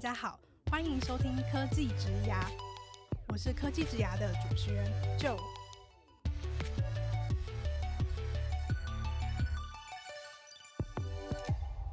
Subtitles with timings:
[0.00, 2.46] 大家好，欢迎收听科技职涯，
[3.28, 5.36] 我是科技职涯的主持人 Joe。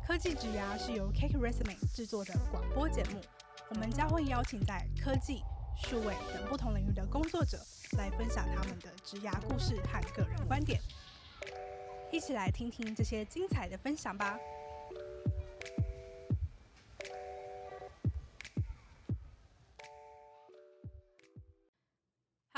[0.07, 3.19] 科技职涯是由 Cake Resume 制作的广播节目，
[3.71, 5.43] 我们将会邀请在科技、
[5.75, 7.57] 数位等不同领域的工作者
[7.97, 10.79] 来分享他们的职牙故事和个人观点，
[12.09, 14.39] 一起来听听这些精彩的分享吧。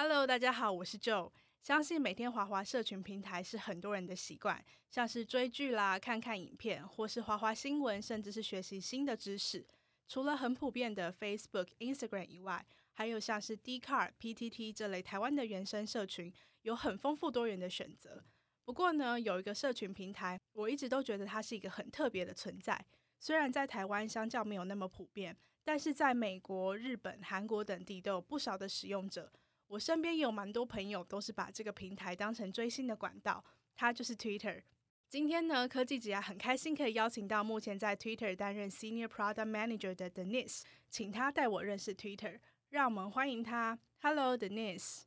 [0.02, 1.30] Hello，大家好，我是 Joe。
[1.62, 9.68] 相信每天滑滑社群平台是很多人的习惯，像是追剧啦、看看影片，或是滑滑新闻，甚至是学习新的知识。
[10.08, 18.24] 除了很普遍的 Facebook、Instagram 以外，还有像是 Dcard、PTT 这类台湾的原生社群，有很丰富多元的选择。
[18.64, 22.82] 不过呢，有一个社群平台，我一直都觉得它是一个很特别的存在。
[23.20, 29.30] 虽然在台湾相较没有那么普遍，但是在美国、日本、韩国等地都有不少的使用者。
[29.70, 33.44] 我身边有蛮多朋友都是把这个平台当成追星的管道，
[33.76, 34.64] 它就是 Twitter。
[35.08, 42.40] 今天呢，科技职涯很开心可以邀请到目前在 Twitter 担任 Senior Product Manager 的 Denise，请他带我认识 Twitter。
[42.70, 43.78] 让我们欢迎他。
[44.02, 45.04] Hello Denise。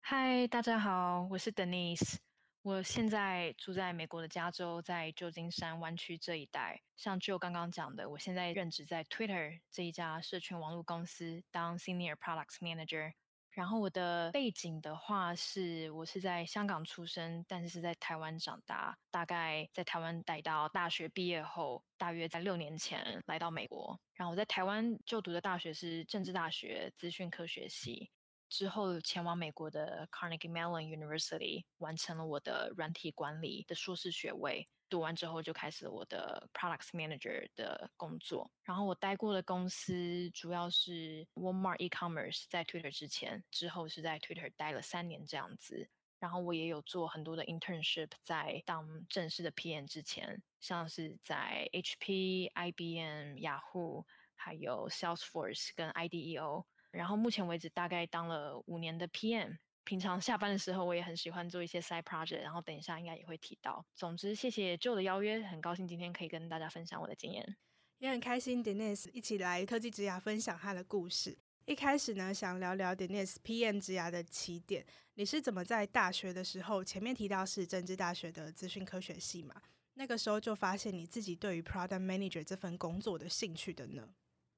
[0.00, 2.16] 嗨，大家好，我是 Denise。
[2.60, 6.82] 我现在住在美国的加州，在旧金山湾区这一带。
[6.94, 13.14] 像 Joe 刚刚讲的，我现在任职在 Twitter 这一家社群网络公司当 Senior Products Manager。
[13.50, 23.98] 然后我的背景的话是，我是在香港出生，但是是在台湾长大，大概在台湾待到大学毕业后，大约在六年前来到美国。
[24.14, 28.10] 然后我在台湾就读的大学是政治大学资讯科学系，
[28.48, 34.68] 之后前往美国的 Carnegie Mellon University 完成了我的软体管理的硕士学位。
[34.88, 45.88] 读完之后就开始我的 Products Manager 的工作，然后我待过的公司主要是 Walmart E-commerce，在 Twitter 之前，之后是在 Twitter 待了三年这样子，
[46.18, 54.04] 然后我也有做很多的 internship，在当正式的 PM 之前，像是在 HP、IBM、Yahoo，
[54.34, 59.58] 还有 Salesforce 跟 IDEO，然后目前为止大概当了五年的 PM。
[59.88, 63.82] 平常下班的时候，我也很喜欢做一些 side project，然后等一下应该也会提到。
[63.94, 67.56] 总之，谢谢旧的邀约，很高兴今天可以跟大家分享我的经验，
[67.96, 71.38] 也很开心 Dennis 一起来科技职涯分享他的故事。
[71.64, 74.84] 一开始呢，想聊聊 Dennis PM 职涯的起点，
[75.14, 79.54] 你是怎么在大学的时候，前面提到是政治大学的资讯科学系嘛？
[79.94, 84.06] 那个时候就发现你自己对于 product manager 这份工作的兴趣的呢？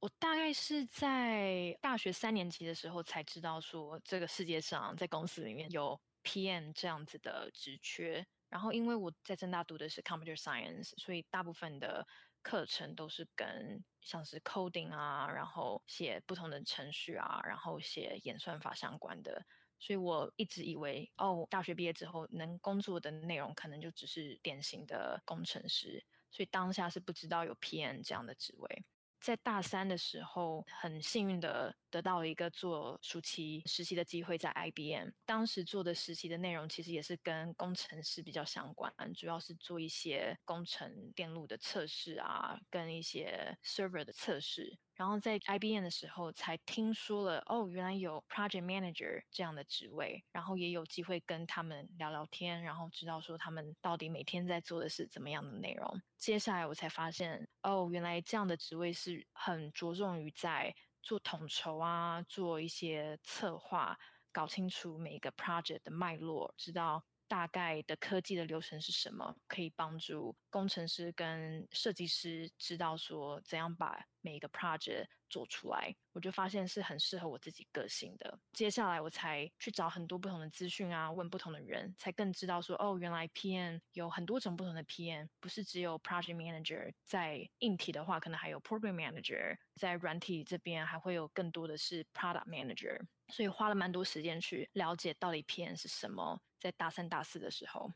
[0.00, 8.26] 我大概是在大学三年级的时候才知道说，这个世界上在公司里面有 PM 这样子的职缺。
[8.48, 12.06] 然后因为我在政大读的是 Computer Science，所以大部分的
[12.40, 19.44] 课程都是跟像是 coding 啊，然后写不同的程序啊，然后写演算法相关的。
[19.78, 26.02] 所以我一直以为，哦，大学毕业之后能工作的内容可能就只是典型的工程师。
[26.30, 28.84] 所以当下是不知道有 PM 这样的职位。
[29.20, 35.10] 在大三的时候，很幸运的得到了一个做暑期实习的机会，在 IBM。
[35.26, 44.78] 当时做的实习的内容其实也是跟工程师比较相关，主要是做一些工程电路的测试啊，跟一些 server 的测试。
[44.94, 56.02] 然后在 IBM 的时候，才听说了哦，原来有 Project Manager 这样的职位，然后也有机会跟他们聊聊天，然后知道说他们到底每天在做的是怎么样的内容。
[56.18, 63.98] 接下来我才发现，哦，原来这样的职位是很着重于在做统筹啊，做一些策划，
[64.32, 67.04] 搞清楚每个 project 的脉络，知道。
[67.28, 69.36] 大概的科技的流程是什么？
[69.46, 75.94] 可以帮助工程师跟设计师知道说怎样把每一个 project 做出来。
[76.12, 78.38] 我就发现是很适合我自己个性的。
[78.52, 86.92] 接下来我才去找很多不同的资讯啊，问不同的人，才更知道说哦，原来 PM 有很多种不同的 PM，不是只有 project manager。
[87.04, 89.56] 在硬体的话，可能还有 program manager。
[89.76, 93.00] 在软体这边，还会有更多的是 product manager。
[93.28, 96.40] 所以花了蛮多时间去了解到底 PM 是什么。
[96.58, 97.90] 在大三、大四的时候，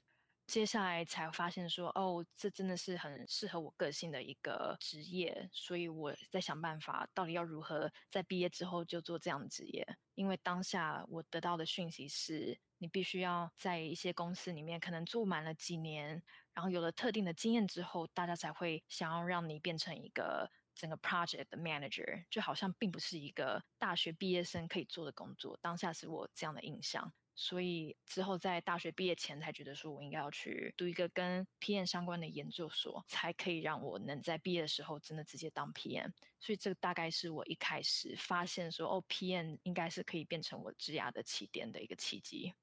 [0.54, 5.50] 接下来才发现说，哦，这真的是很适合我个性的一个职业。
[5.52, 9.84] 所以我在想办法，到底要如何在毕业之后就做这样的职业。
[10.14, 16.22] 因为当下我得到的讯息是，你必须要在一些公司里面可能做满了几年，
[16.52, 25.58] 然后有了特定的经验之后，大家才会想要让你变成一个整个 project 的 manager，就好像并不是一个大学毕业生可以做的工作。
[25.60, 27.12] 当下是我这样的印象。
[27.36, 36.12] 所以之后在大学毕业前才觉得说，我应该要去读一个跟 PM 相关的研究所，才可以让我能在毕业的时候真的直接当 PM。
[36.38, 42.54] 所以这个大概是我一开始发现说，哦，PM 应该是可以变成我职涯的起点的一个契机。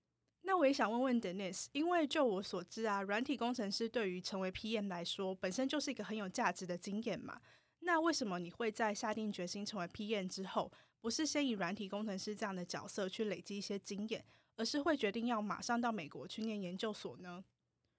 [0.44, 7.42] 那我也想问问 Dennis，因为就我所知啊，软体工程师对于成为 PM 来说，本身就是一个很有价值的经验嘛。
[7.82, 14.24] 那为什么你会在下定决心成为 PM 之后，不是先以软体工程师这样的角色去累积一些经验？
[14.62, 17.44] 而是会决定要马上到美国去念研究所呢？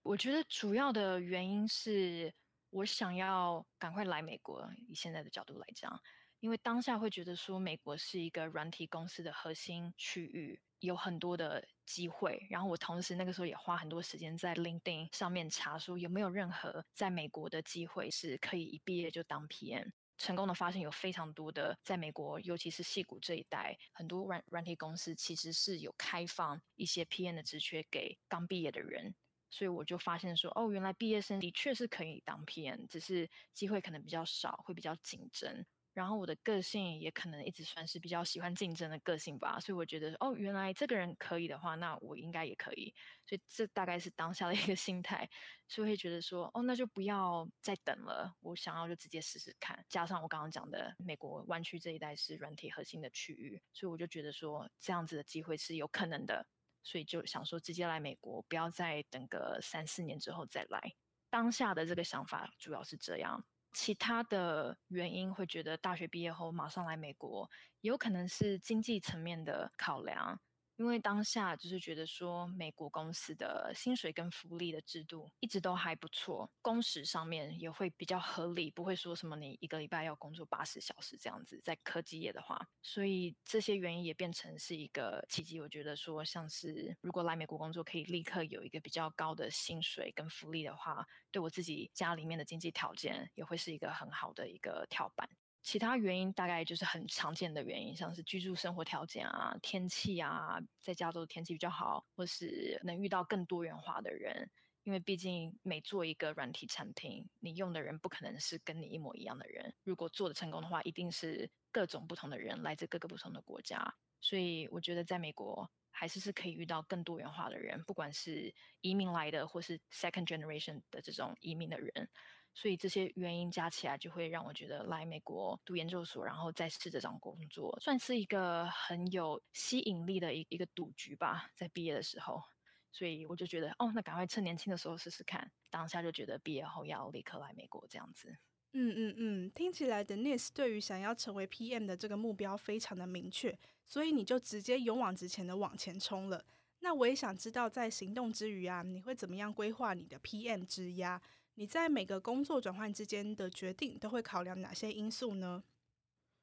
[0.05, 2.32] 我觉得主要的原因是
[2.70, 4.70] 我想要赶快来美国。
[4.87, 6.00] 以现在的角度来讲，
[6.38, 12.47] 因为当下会觉得说美国是一个软体公司的核心区域，有很多的机会。
[12.49, 19.91] 然后我同时那个时候也花很多时间在 LinkedIn 上面查说有没有任何在美国的机会是可以一毕业就当 PM。
[20.22, 29.16] 成功的发现有非常多的，在美国，尤其是戏谷这一带，很多软软体公司其实是有开放一些 P N 的职缺给刚毕业的人，
[29.50, 35.66] 所以我就发现说，哦，原来毕业生的确是可以当 P N，只是机会可能比较少，会比较竞争。
[35.94, 42.94] 然后我的个性也可能一直算是比较喜欢竞争的个性吧，所以我觉得哦，原来这个人可以的话，那我应该也可以。
[43.27, 45.29] 所以这大概是当下的一个心态，
[45.69, 49.85] 所以会觉得说哦，那就不要再等了，我想要就直接试试看。
[49.89, 56.47] 加上我刚刚讲的美国湾区这一带是软体核心的区域，所以我就觉得说这样子的机会是有可能的，
[56.83, 60.94] 所以就想说直接来美国，不要再等个三四年之后再来。
[61.29, 63.44] 当下的这个想法主要是这样。
[63.72, 70.40] 其他的原因会觉得大学毕业后马上来美国，有可能是经济层面的考量。
[70.82, 81.61] 因为当下就是觉得说，美国公司的薪水跟福利的制度一直都还不错，工时上面也会比较合理，不会说什么你一个礼拜要工作八十小时这样子。
[81.62, 85.61] 在科技业的话，所以这些原因也变成是一个契机。
[85.61, 95.29] 我觉得说，像是如果来美国工作可以立刻有一个比较高的薪水跟福利的话，对我自己家里面的经济条件也会是一个很好的一个跳板。
[95.62, 104.50] 其他原因大概就是很常见的原因，像是居住生活条件啊、天气啊，在加州天气比较好，或是能遇到更多元化的人。
[104.85, 109.73] 因为毕竟每做一个软体产品，你用的人不可能是跟你一模一样的人。
[109.85, 113.94] 如果做得成功的话，一定是各种不同的人，来自各个不同的国家。
[114.20, 122.08] 所以我觉得在美国还是是可以遇到更多元化的人，不管是移民来的，或是 second generation 的这种移民的人。
[122.54, 131.50] 所以这些原因加起来，就会让我觉得来美国读研究所，然后再试着找工作，算是一个很有吸引力的一一个赌局吧。
[131.54, 132.43] 在毕业的时候，
[132.90, 135.50] 所以我就觉得，哦，那赶快趁年轻的时候试试看。
[135.70, 138.37] 当下就觉得毕业后要立刻来美国这样子。
[138.75, 146.44] 嗯嗯嗯，听起来 Denise 对于想要成为 PM 的这个目标非常的明确，所以你就直接勇往直前的往前冲了。
[146.81, 151.20] 那我也想知道，在行动之余啊，你会怎么样规划你的 PM 职涯？
[151.54, 155.62] 你在每个工作转换之间的决定都会考量哪些因素呢？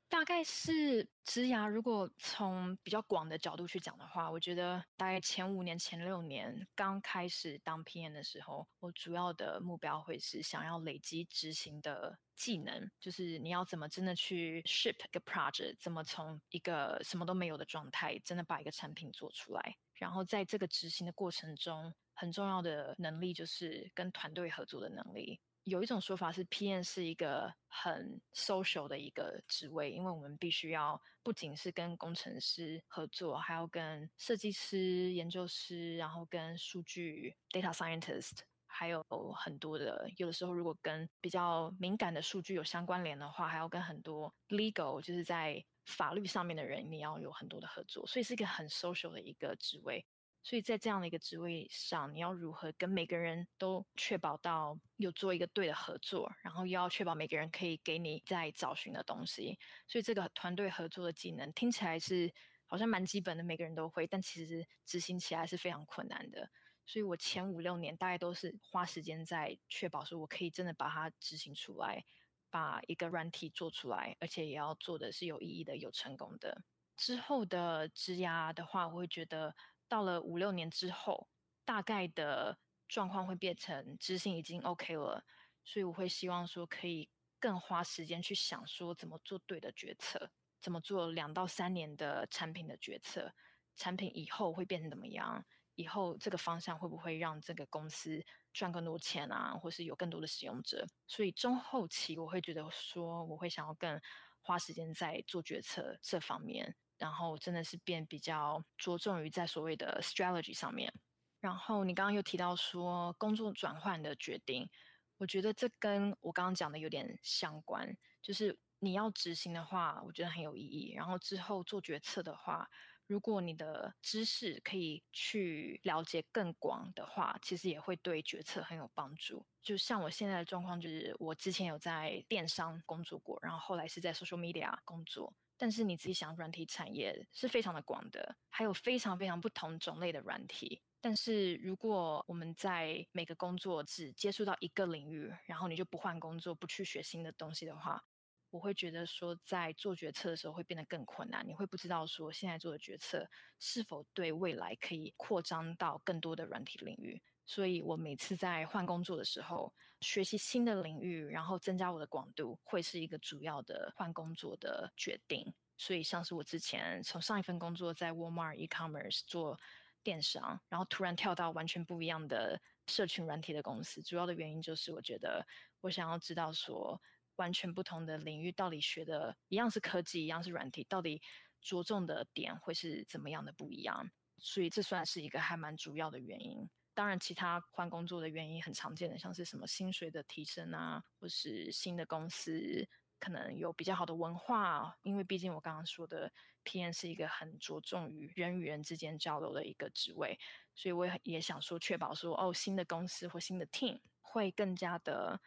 [0.08, 21.94] 大概是职涯，如果从比较广的角度去讲的话，我觉得大概前五年、前六年刚开始当 PM 的时候，我主要的目标会是想要累积执行的技能，就是你要怎么真的去 ship 一个 project，怎么从一个什么都没有的状态，真的把一个产品做出来，然后在这个执行的过程中。
[22.20, 25.40] 很重要的能力就是跟团队合作的能力。
[25.64, 39.02] 有一种说法是，PM 是一个很 social 的一个职位，因为我们必须要不仅是跟工程师合作，还要跟设计师、研究师，然后跟数据 data scientist，还有
[39.34, 40.10] 很多的。
[40.18, 50.06] 有的时候，如果跟比较敏感的数据有相关联的话，还要跟很多 legal，就是在法律上面的人，你要有很多的合作，所以是一个很 social 的一个职位。
[50.50, 59.60] 所以在这样的一个职位上，你要如何跟每个人都确保到有做一个对的合作，然后又要确保每个人可以给你在找寻的东西。
[59.88, 62.34] 所以这个团队合作的技能听起来是
[62.66, 66.50] 好像蛮基本的，每个人都会，但其实执行起来是非常困难的。
[66.88, 72.04] 所以我前五六年大概都是花时间在确保说我可以真的把它执行出来，
[72.50, 76.64] 把一个软体做出来，而且也要做的是有意义的、有成功的。
[76.98, 79.56] 之后的职涯的话，我会觉得。
[79.90, 81.28] 到了五六年之后，
[81.66, 85.26] 大概的状况会变成执行已经 OK 了，
[85.66, 90.32] 所以我会希望说可以更花时间去想说怎么做对的决策，
[90.62, 93.34] 怎么做两到三年的产品的决策，
[93.76, 95.44] 产品以后会变成怎么样，
[95.76, 100.86] 以后这个方向会不会让这个公司赚更多钱啊，或是有更多的使用者？
[101.08, 104.00] 所以中后期我会觉得说，我会想要更
[104.42, 110.94] 花时间在做决策这方面，然后真的是变比较着重于在所谓的 strategy 上面。
[111.40, 114.70] 然后你刚刚又提到说工作转换的决定，
[115.18, 120.94] 我觉得这跟我刚刚讲的有点相关，就是你要执行的话，我觉得很有意义。
[120.94, 122.70] 然后之后做决策的话，
[123.08, 129.46] 如果你的知识可以去了解更广的话，其实也会对决策很有帮助。
[129.62, 135.34] 就像我现在的状况，就是我之前有在电商工作过，然后后来是在 social media 工作。
[135.60, 140.82] 但是你自己想，软体产业是非常的广的，还有非常非常不同种类的软体。
[141.02, 148.02] 但是如果我们在每个工作只接触到一个领域，然后你就不换工作，不去学新的东西的话，
[148.50, 151.46] 我会觉得说在做决策的时候会变得更困难。
[151.46, 157.22] 你会不知道说现在做的决策是否对未来可以扩张到更多的软体领域。
[157.50, 165.52] 所以我每次在换工作的时候，学习新的领域，然后增加我的广度，会是一个主要的换工作的决定。
[165.76, 169.60] 所以像是我之前从上一份工作在 Walmart e-commerce 做。
[170.02, 175.46] 电商，然后突然跳到完全不一样的社群软体的公司，主要的原因就是我觉得
[175.82, 177.00] 我想要知道说，
[177.36, 181.22] 完全不同的领域到底学的一样是科技，一样是软体，到底
[181.62, 186.70] 着重的点会是怎么样的不一样，所以这算是一个还蛮主要的原因。
[187.00, 192.86] 当然，其他换工作的原因很常见的，像是什么薪水的提升啊，或是新的公司。
[193.22, 196.30] 可能有比较好的文化，因为毕竟我刚刚说的
[196.66, 200.38] PM 是一个很着重于人与人之间交流的一个职位，
[200.76, 205.40] 所以我也也想说，确保说哦，新的公司或新的 team 会更加的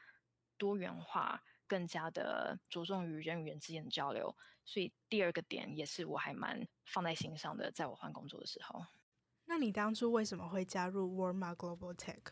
[0.56, 4.34] 多元化，更加的着重于人与人之间的交流。
[4.64, 8.86] 所以第二个点也是我还蛮放在心上的，在我换工作的时候。
[9.52, 12.22] 那你当初为什么会加入 w a r m a Global Tech？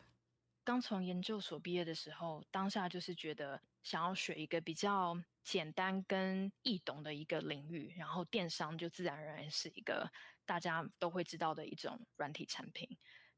[0.64, 10.10] 刚从研究所毕业的时候，当下就是觉得想要学一个比较简单跟易懂的一个领域，然后电商就自然而然是一个
[10.46, 12.88] 大家都会知道的一种软体产品。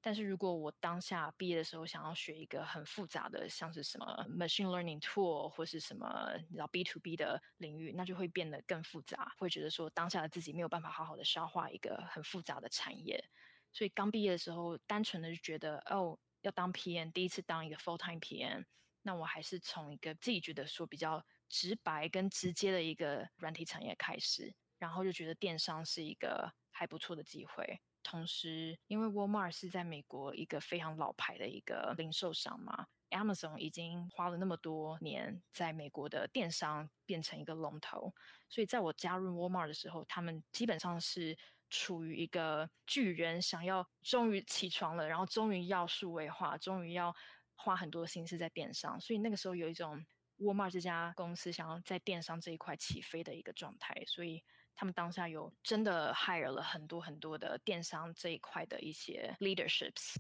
[0.01, 13.29] 但是如果我当下毕业的时候想要学一个很复杂的，像是什么 machine learning tool 或是什么你知道 B to B 的领域，那就会变得更复杂，会觉得说当下的自己没有办法好好的消化一个很复杂的产业。
[13.73, 16.19] 所以刚毕业的时候，单纯的就觉得哦。
[16.43, 18.65] 要当 PM，第一次当一个 full time PM，
[19.03, 27.81] 那我还是从一个自己觉得说比较直白跟直接的一个软体产业开始，然后就觉得电商是一个还不错的机会。
[28.03, 38.13] 同时，因为 Walmart 是在美国一个非常老牌的一个零售商嘛，Amazon 已经花了那么多年在美国的电商变成一个龙头，
[38.49, 41.39] 所以在我加入 Walmart 的时候，他们基本上是。
[41.73, 47.15] 处于一个巨人想要终于起床了，然后终于要数位化，终于要
[47.55, 50.05] 花很多心思在电商，所以那个时候有一种
[50.39, 60.17] Walmart 这家公司想要在电商这一块起飞的一个状态，所以他们当下有真的 hire 了很多很多的电商这一块的一些 leaderships，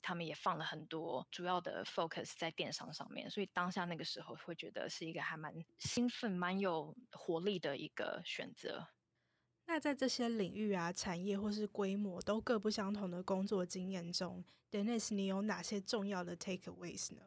[0.00, 8.88] 他们也放了很多主要的 focus 在电商上面，所以当下那个时候会觉得是一个还蛮兴奋、蛮有活力的一个选择。
[9.66, 17.22] 那在这些领域啊、产业或是规模都各不相同的工作经验中，Dennis，你有哪些重要的 takeaways 呢？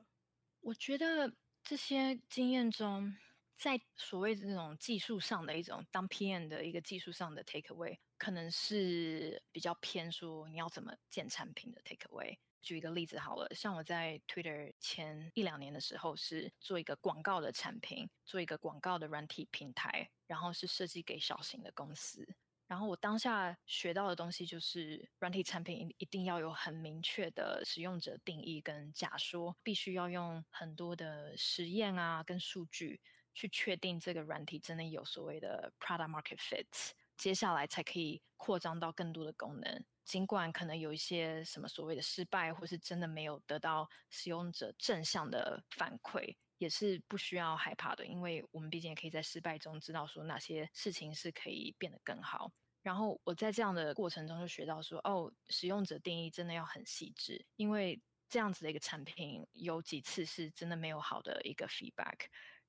[0.62, 3.18] 我觉得这些经验中，
[3.58, 12.38] 在所谓的这种技术上的一种当 PM 的一个技术上的 takeaway，可能是比较偏说你要怎么建产品的 takeaway。
[12.68, 22.28] 举一个例子好了，像我在 Twitter 前一两年的时候，是做一个广告的产品，做一个广告的软体平台，然后是设计给小型的公司。
[22.68, 33.00] 然后我当下学到的东西就是，软体产品一定要有很明确的使用者定义跟假说，必须要用很多的实验啊跟数据
[33.34, 39.84] 去确定这个软体真的有所谓的 product market fit，接下来才可以扩张到更多的功能。
[40.06, 52.50] 尽管可能有一些什么所谓的失败，或是真的没有得到使用者正向的反馈，也是不需要害怕的，因为我们毕竟也可以在失败中知道说哪些事情是可以变得更好。
[52.82, 62.28] 然后我在这样的过程中就学到说，哦，使用者定义真的要很细致，因为这样子的一个产品有几次是真的没有好的一个 feedback。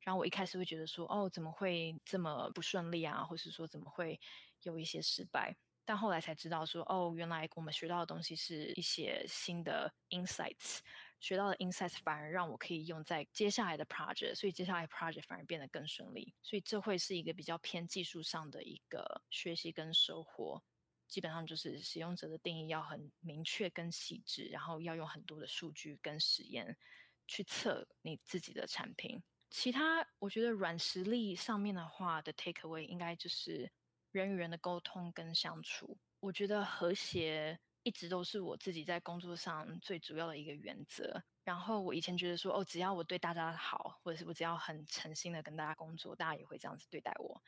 [0.09, 4.19] 然后我一开始会觉得说，哦，怎么会这么不顺利啊，或是说怎么会
[4.63, 5.55] 有一些失败？
[5.85, 10.79] 但后来才知道说，哦，原来我们学到的东西是一些新的 insights，
[11.21, 16.35] 学到的 insights 反而让我可以用在接下来的 project，所以接下来 project 反而变得更顺利。
[16.43, 20.63] 所以这会是一个比较偏技术上的一个学习跟收获。
[21.07, 26.79] 基本上就是使用者的定义要很明确跟细致，然后要用很多的数据跟实验
[27.27, 29.23] 去测你自己的产品。
[29.51, 33.71] 其他我觉得软实力上面的话的 take away 应该就是
[34.13, 35.97] 人与人的沟通跟相处。
[36.21, 41.23] 我觉得和谐一直都是我自己在工作上最主要的一个原则。
[41.45, 47.43] 然后我以前觉得说，哦，只要我对大家好，或者是我只要很诚心的跟大家工作，大家也会这样子对待我。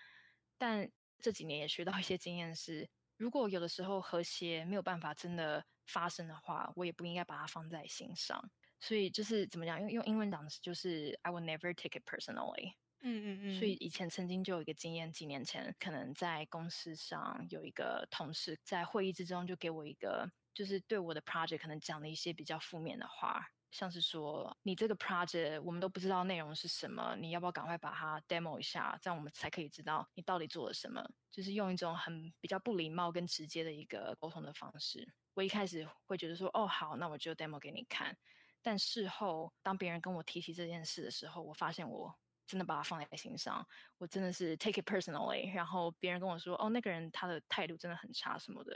[0.57, 2.89] 但这几年也学到一些经验是，
[3.19, 8.51] 如果有的时候和谐没有办法真的发生的话，我也不应该把它放在心上。
[8.81, 12.73] 所以就是怎么讲，用用英文讲就是 I will never take it personally。
[13.03, 13.59] 嗯嗯嗯。
[13.59, 23.51] 所以以前曾经就有一个经验，几年前可能在公司上有一个同事在会议之中就给我一个，就是对我的 project 可能讲了一些比较负面的话。
[23.71, 31.09] 像是说，你这个 project 我们都不知道内容是什么，你要不要赶快把它 demo 一下，这样我们才可以知道你到底做了什么。
[31.31, 35.15] 就是用一种很比较不礼貌跟直接的一个沟通的方式。
[35.35, 38.19] 我一开始会觉得说，哦，好，那我就 demo 给你看。
[38.63, 42.15] 但事后，当别人跟我提起这件事的时候，我发现我
[42.47, 43.67] 真的把它放在心上，
[43.99, 45.53] 我真的是 take it personally。
[45.55, 48.75] 然后别人跟我说，哦，那个人他的态度真的很差什么的，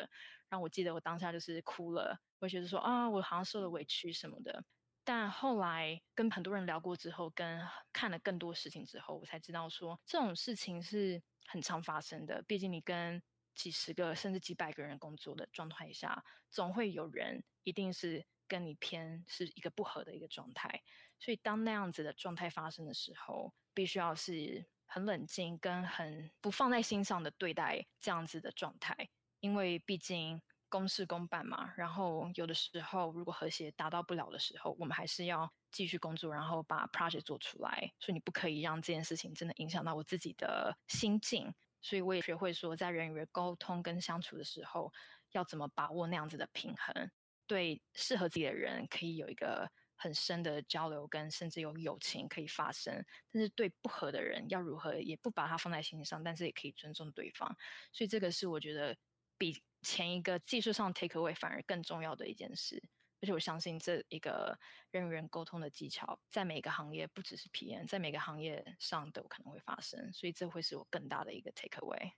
[0.48, 4.64] 然后我记得我当下就是哭了，我觉得说，啊，我好像受了委屈什么的。
[5.06, 7.60] 但后来跟很多人聊过之后，跟
[7.92, 12.42] 看了更多事情之后，我才知道说这种事情是很常发生的。
[12.46, 13.22] 毕竟你跟
[13.54, 18.24] 几十个甚至几百个人工作的状态下，总会有人一定是
[18.54, 20.82] 跟你偏是一个不合的一个状态。
[21.18, 29.08] 所以当那样子的状态发生的时候，必须要是很冷静跟很不放在心上的对待这样子的状态，
[29.40, 30.40] 因为毕竟。
[30.70, 37.92] 公事公办嘛，然后有的时候如果和谐达到不了的时候，我们还是要继续工作，然后把 project 做出来。
[38.00, 41.54] 所以你不可以让这件事情真的影响到我自己的心境。
[41.80, 44.92] 所以我也学会说，在人与人沟通跟相处的时候，
[45.30, 47.08] 要怎么把握那样子的平衡。
[47.46, 53.04] 对适合自己的人，可以有一个很深的交流，跟甚至有友情可以发生。
[53.30, 57.56] 但是对不合的人，要如何也不把它放在心上，但是也可以尊重对方。
[57.92, 58.96] 所以这个是我觉得
[59.38, 59.62] 比。
[59.86, 62.82] 前一个技术上 take away 反而更重要的一件事，
[63.20, 64.58] 而且我相信这一个
[64.90, 72.12] 人与人沟通的技巧，在每个行业不只是 PM，在每个行业上都可能会发生，所以这会是我更大的一个 take away。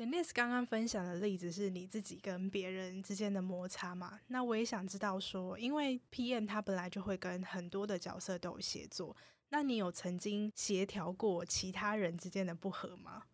[0.00, 4.18] Denise 刚刚分享的例子是你自己跟别人之间的摩擦嘛？
[4.28, 9.14] 那我也想知道说，因为 PM 他本来就会跟很多的角色都有协作，
[9.50, 13.24] 那你有曾经协调过其他人之间的不合吗？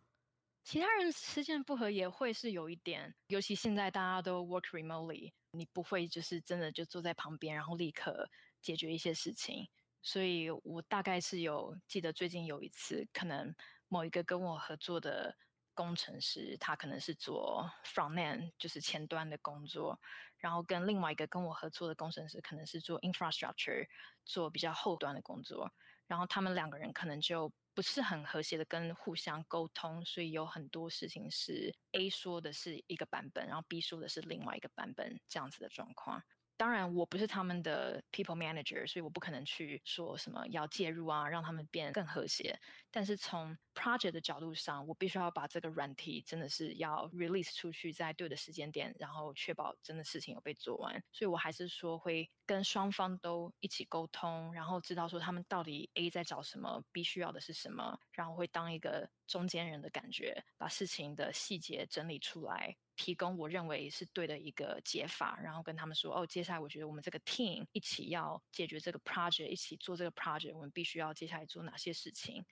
[0.65, 8.29] 其他人之间不合也会是有一点，尤其现在大家都 work remotely，你不会就是真的就坐在旁边，然后立刻
[8.61, 9.69] 解决一些事情。
[10.03, 13.55] 所以我大概是有记得最近有一次，可能
[13.87, 15.37] 某一个跟我合作的
[15.77, 20.01] 工程师，他可能是做 front end，就是前端的工作，
[20.39, 23.87] 然后跟另外一个跟我合作的工程师，可能是做 infrastructure，
[24.25, 25.71] 做比较后端的工作，
[26.09, 27.53] 然后他们两个人可能就。
[27.77, 36.23] 不是很和谐的跟互相沟通，所以有很多事情是 A 说的是一个版本，然后 B 说的是另外一个版本，这样子的状况。
[36.57, 42.59] 当然，我不是他们的 people manager，所以我不可能去说什么要介入啊，让他们变更和谐。
[42.91, 50.95] 但是从 project 的角度上，我必须要把这个软体真的是要 release 出去，在对的时间点，然后确保真的事情有被做完。
[51.13, 62.75] 所以我还是说会跟双方都一起沟通，然后知道说他们到底 A 在找什么，B 需要的是什么，然后会当一个中间人的感觉，把事情的细节整理出来。
[62.97, 72.45] 提供我认为是对的一个解法，然后跟他们说哦，接下来我觉得我们这个 team 一起要解决这个 project，一起做这个 project，我们必须要接下来做哪些事情。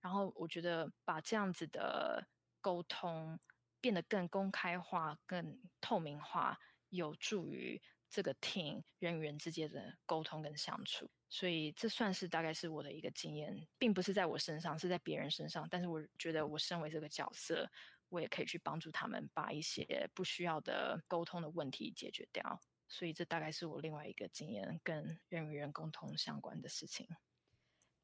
[0.00, 2.26] 然后我觉得把这样子的
[2.60, 3.38] 沟通
[3.80, 11.08] 变得更公开化、更透明化，有助于这个 team 人与人之间的沟通跟相处。
[11.28, 15.66] 所以这算是大概是我的一个经验，并不是在我身上，是在别人身上。
[15.70, 17.70] 但是我觉得我身为这个角色。
[18.12, 27.08] 我也可以去帮助他们把一些不需要的沟通的问题解决掉，所以这大概是我另外一个经验，跟人与人沟通相关的事情。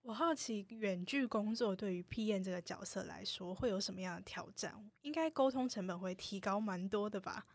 [0.00, 4.90] 我好奇远距工作对于 PM 这个角色来说会有什么样的挑战？
[5.02, 7.46] 应该沟通成本会提高蛮多的吧？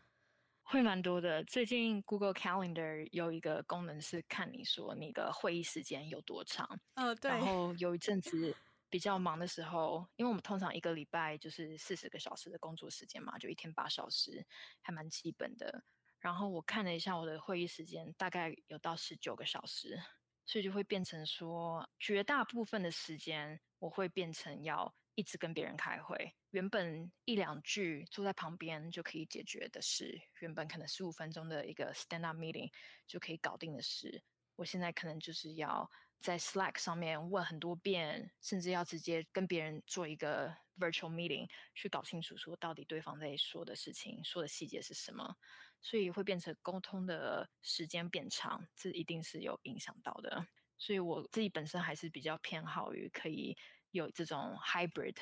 [0.62, 1.42] 会蛮多的。
[1.44, 8.56] 最近 Google Calendar 有一个功能是看你说你的会议时间有多长，呃，对，然后有一阵子。
[8.94, 14.46] 比较忙的时候，因为我们通常一个礼拜就是四十个小时的工作时间嘛，就一天八小时，
[14.82, 15.82] 还蛮基本的。
[16.20, 20.00] 然后我看了一下我的会议时间，大概有到十九个小时。
[20.46, 26.32] 所以就会变成说，绝大部分的时间我会变成要一直跟别人开会。
[26.50, 32.70] 原本一两句坐在旁边就可以解决的事，原本可能十五分钟的一个 stand up meeting
[33.08, 34.22] 就可以搞定的事，
[34.54, 35.90] 我现在可能就是要
[36.24, 45.36] 在 Slack 上面问很多遍，甚至要直接跟别人做一个 virtual meeting 去搞清楚说到底对方在说的事情、说的细节是什么。
[45.82, 50.46] 所以会变成沟通的时间变长，这一定是有影响到的。
[50.78, 53.54] 所以我自己本身还是比较偏好于可以
[53.90, 55.16] 有这种 hybrid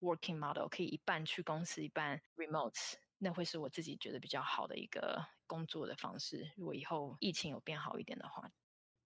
[0.00, 6.50] working model，可以一半去公司，一半 remote，那会是我自己觉得比较好的一个工作的方式。
[6.56, 8.50] 如果以后疫情有变好一点的话，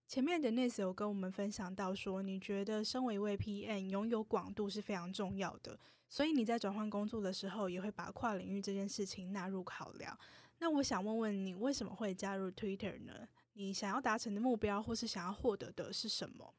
[0.07, 10.17] 前面的 n i s 有跟我们分享到说，你觉得身为一位 PM 拥有广度是非常重要的，所以你在转换工作的时候也会把跨领域这件事情纳入考量。
[10.59, 13.27] 那我想问问你，为什么会加入 Twitter 呢？
[13.55, 16.55] 你想要达成的目标，或是想要获得的是什么？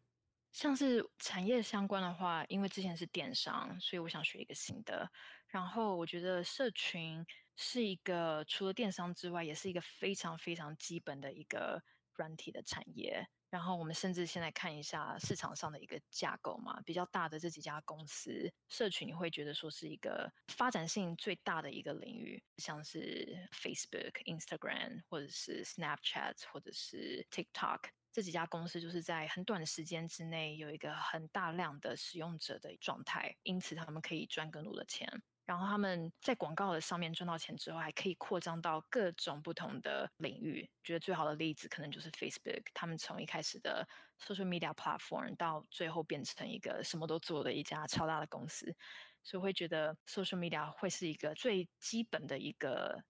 [0.52, 5.10] 像是产业相关的话，因为之前是电商，所以我想学一个新的。
[5.48, 11.82] 然后我觉得社群是一个除了电商之外，也是一个非常非常基本的一个
[12.16, 13.28] 软体的产业。
[13.52, 27.80] 然后我们甚至现在看一下市场上的一个架构嘛，比较大的这几家公司，社群你会觉得说是一个发展性最大的一个领域，像是 Facebook、Instagram 或者是 Snapchat 或者是 TikTok
[28.12, 35.22] 这几家公司，就是在很短的时间之内有一个很大量的使用者的状态，因此他们可以赚更多的钱。
[35.46, 40.70] 然后他们在广告的上面赚到钱之后，还可以扩张到各种不同的领域。
[40.84, 43.88] 觉得最好的例子可能就是 Facebook，他们从一开始的
[44.20, 48.76] social media platform 到最后变成一个什么都做的一家超大的公司。
[49.24, 53.04] 所以会觉得 social media 会是一个最基本的一个，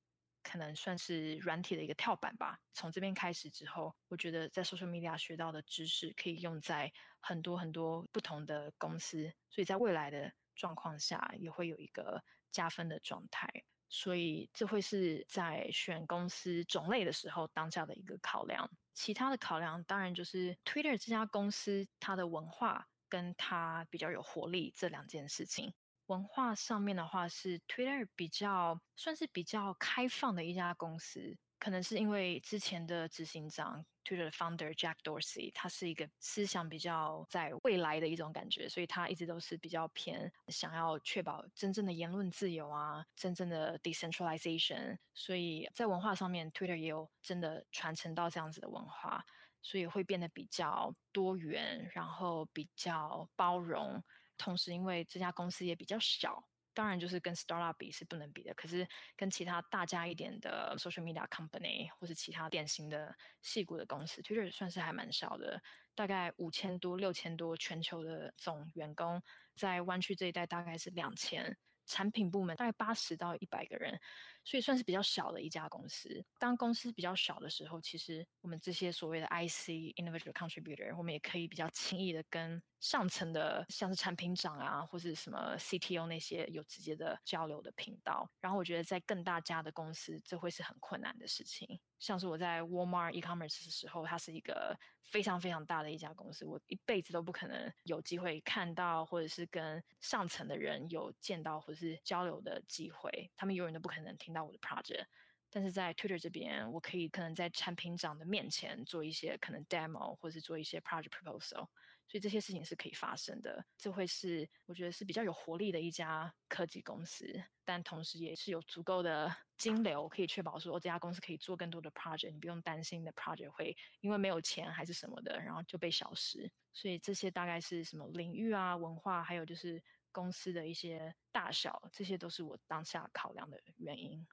[0.43, 2.57] 可能算是软体的一个跳板吧。
[2.73, 9.29] 从这边开始之后，我觉得在 social media 学到的知识可以用在很多很多不同的公司。
[9.49, 13.47] 所以在未来的状况下也会有一个加分的状态，
[13.89, 18.69] 所以这会是在选公司种类的时候当下的一个考量。
[18.93, 25.73] 其他的考量当然就是 Twitter 这家公司它的文化跟它比较有活力这两件事情。
[26.07, 31.37] 文化上面的话是 Twitter 比较算是比较开放的一家公司。
[31.65, 44.99] 可能是因为之前的执行长 Twitter 的 founder Jack Dorsey，他是一个思想比较在未来的一种感觉，所以他一直都是比较偏想要确保真正的言论自由啊，真正的 decentralization。
[45.15, 49.25] 所以在文化上面，Twitter 也有真的传承到这样子的文化，
[49.63, 54.03] 所以会变得比较多元，然后比较包容。
[54.37, 56.47] 同时，因为这家公司也比较小。
[56.75, 58.53] 当然，就是跟 startup 比是不能比的。
[58.53, 65.59] 可是跟其他大家一点的 social media company 或是其他典型的细股的公司其实算是还蛮少的，
[65.95, 69.19] 大概五千多、六千多全球的总员工，
[69.55, 73.99] 在湾区这一带大概是两千，产品部门大概八十到一百个人。
[74.45, 76.23] 所以算是比较小的一家公司。
[76.39, 88.29] 当公司比较小的时候，其实我们这些所谓的 IC individual contributor，我们也可以比较轻易的跟上层的，像是产品长啊，或是什么 CTO 那些有直接的交流的频道。
[88.39, 91.79] 然后我觉得在更大家的公司，这会是很困难的事情。
[91.97, 103.31] 像是我在 Walmart e-commerce 的时候，它是一个非常非常大的一家公司，我一辈子都不可能有机会看到，或者是跟上层的人有见到或者是交流的机会。
[103.35, 105.05] 他们永远都不可能听到我的 project，
[105.49, 111.67] 但是在 Twitter 这边，我可以可能在产品长的面前做一些可能 demo，或是做一些 project proposal，
[112.07, 113.65] 所以这些事情是可以发生的。
[113.77, 117.25] 这会是我觉得是比较有活力的一家科技公司，
[117.63, 126.51] 但同时也是有足够的金流，可以确保说这家公司可以做更多的 project，你不用担心的 project 会因为没有钱还是什么的，然后就被消失。
[126.73, 129.81] 所以这些大概是什么领域啊、文化，还有就是
[130.15, 134.25] 公司的一些大小，这些都是我当下考量的原因。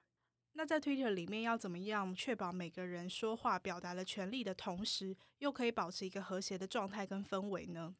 [0.53, 7.93] 那在 Twitter 里面要怎么样确保每个人说话表达的权利的同时，又可以保持一个和谐的状态跟氛围呢？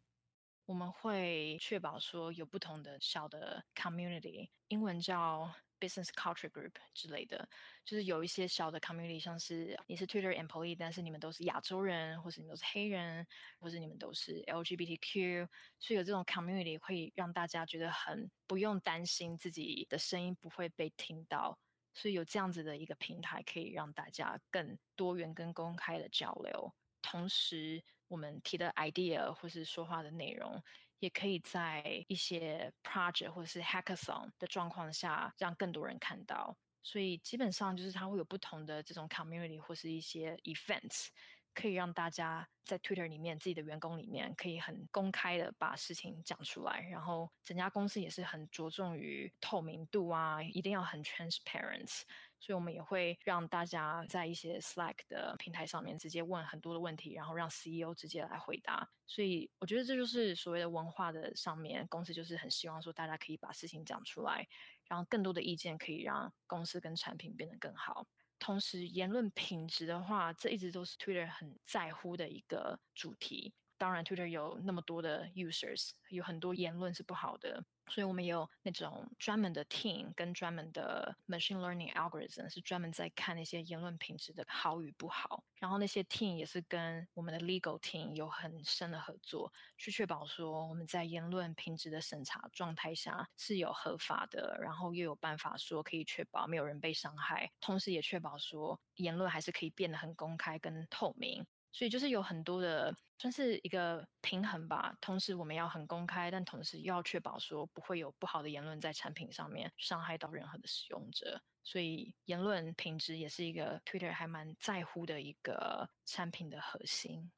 [0.65, 7.50] 我们会确保说有不同的小的 community，英文叫 business culture group 之类的，
[7.84, 13.28] 就是有一些小的 community，像是你是 Twitter employee，但是你们都是亚洲人，或是你们都是黑人，
[13.60, 15.48] 或是你们都是 LGBTQ，
[15.80, 21.60] 所以有这种 community 会让大家觉得很不用担心自己的声音不会被听到。
[21.93, 26.74] 所以有这样子的一个平台，可以让大家更多元、跟公开的交流。
[27.04, 30.63] 同时，我们提的 idea 或是说话的内容，
[31.03, 36.57] 也可以在一些 project 或是 hackathon 的状况下，让更多人看到。
[36.81, 41.07] 所以基本上就是它会有不同的这种 community 或是一些 events，
[41.53, 52.03] 可以让大家在 Twitter 里面，自己的员工里面可以很公开的把事情讲出来，然后整家公司也是很着重于透明度啊，一定要很 transparent，
[52.43, 58.86] 所以我们也会让大家在一些 Slack 的平台上面直接问很多的问题，然后让 CEO 直接来回答。
[59.08, 64.45] 所以我觉得这就是所谓的文化的上面，公司就是很希望说大家可以把事情讲出来，
[64.89, 68.06] 然后更多的意见可以让公司跟产品变得更好。
[68.39, 73.53] 同时，言论品质的话，这一直都是 Twitter 很在乎的一个主题。
[73.77, 77.63] 当然，Twitter 有那么多的 users，有很多言论是不好的。
[77.88, 85.43] 所以我们也有那种专门的 team 跟专门的 machine learning algorithm，是专门在看那些言论品质的好与不好。
[85.60, 101.46] 然后那些 team 也是跟我们的 legal team 有很深的合作，去确保说我们在言论品质的审查状态下是有合法的，然后又有办法说可以确保没有人被伤害，同时也确保说言论还是可以变得很公开跟透明。
[101.73, 104.95] 所以就是有很多的，算是一个平衡吧。
[105.01, 111.41] 同时我们要很公开，但同时又要确保说不会有不好的言论在产品上面伤害到任何的使用者。
[111.63, 117.31] 所以言论品质也是一个 Twitter 还蛮在乎的一个产品的核心。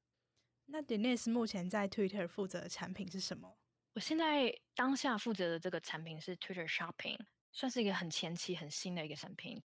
[0.66, 3.58] 那 Denise 目前在 Twitter 负责的产品是什么？
[3.94, 7.20] 我现在当下负责的这个产品是 Twitter Shopping，
[7.54, 9.64] 算是一个很前期很新的一个产品。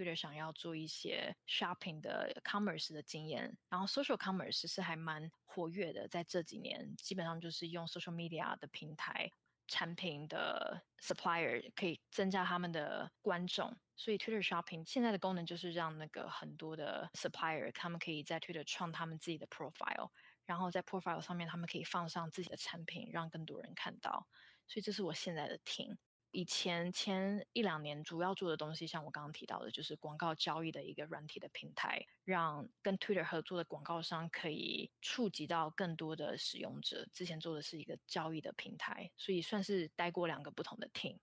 [0.00, 9.30] Twitter 想要做一些 shopping 的 commerce 的经验，然后 social commerce 是还蛮活跃的，在这几年基本上就是用 social media 的平台，
[9.66, 20.08] 产品的 supplier 可以增加他们的观众，所以 Twitter shopping 现在的功能就是让那个很多的 supplier 他们可以在 Twitter 创他们自己的 profile，
[20.46, 24.26] 然后在 profile 上面他们可以放上自己的产品，让更多人看到，
[24.66, 25.98] 所以这是我现在的听。
[26.32, 37.06] 以前前一两年主要做的东西，像我刚刚提到的，就是广告交易的一个软体的平台，让跟 Twitter 合作的广告商可以触及到更多的使用者。
[37.12, 41.18] 之前做的是一个交易的平台，所以算是待过两个不同的 team。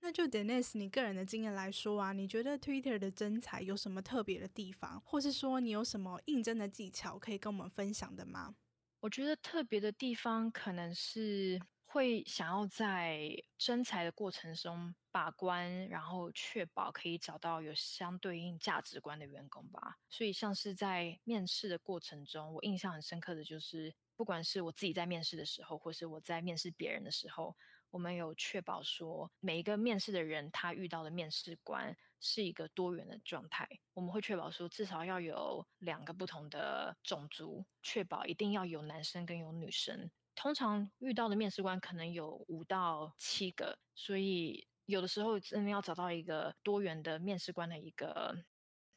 [0.00, 8.54] 那就 Denise，你个人的经验来说啊，你觉得 Twitter 的真才有什么特别的地方，或是说你有什么应征的技巧可以跟我们分享的吗？
[9.00, 11.60] 我觉得特别的地方可能是。
[11.90, 19.96] 会想要在征才的过程中把关，然后确保可以找到有相对应价值观的员工吧。
[20.10, 27.56] 所以像是在面试的过程中，我印象很深刻的就是，不管是我自己在面试的时候，或是我在面试别人的时候，
[27.90, 33.66] 我们有确保说每一个面试的人他遇到的面试官是一个多元的状态。
[33.94, 40.10] 我们会确保说至少要有两个不同的种族，确保一定要有男生跟有女生。
[40.38, 48.32] 通常遇到的面试官可能有五到七个，所以有的时候真的要找到一个多元的面试官的一个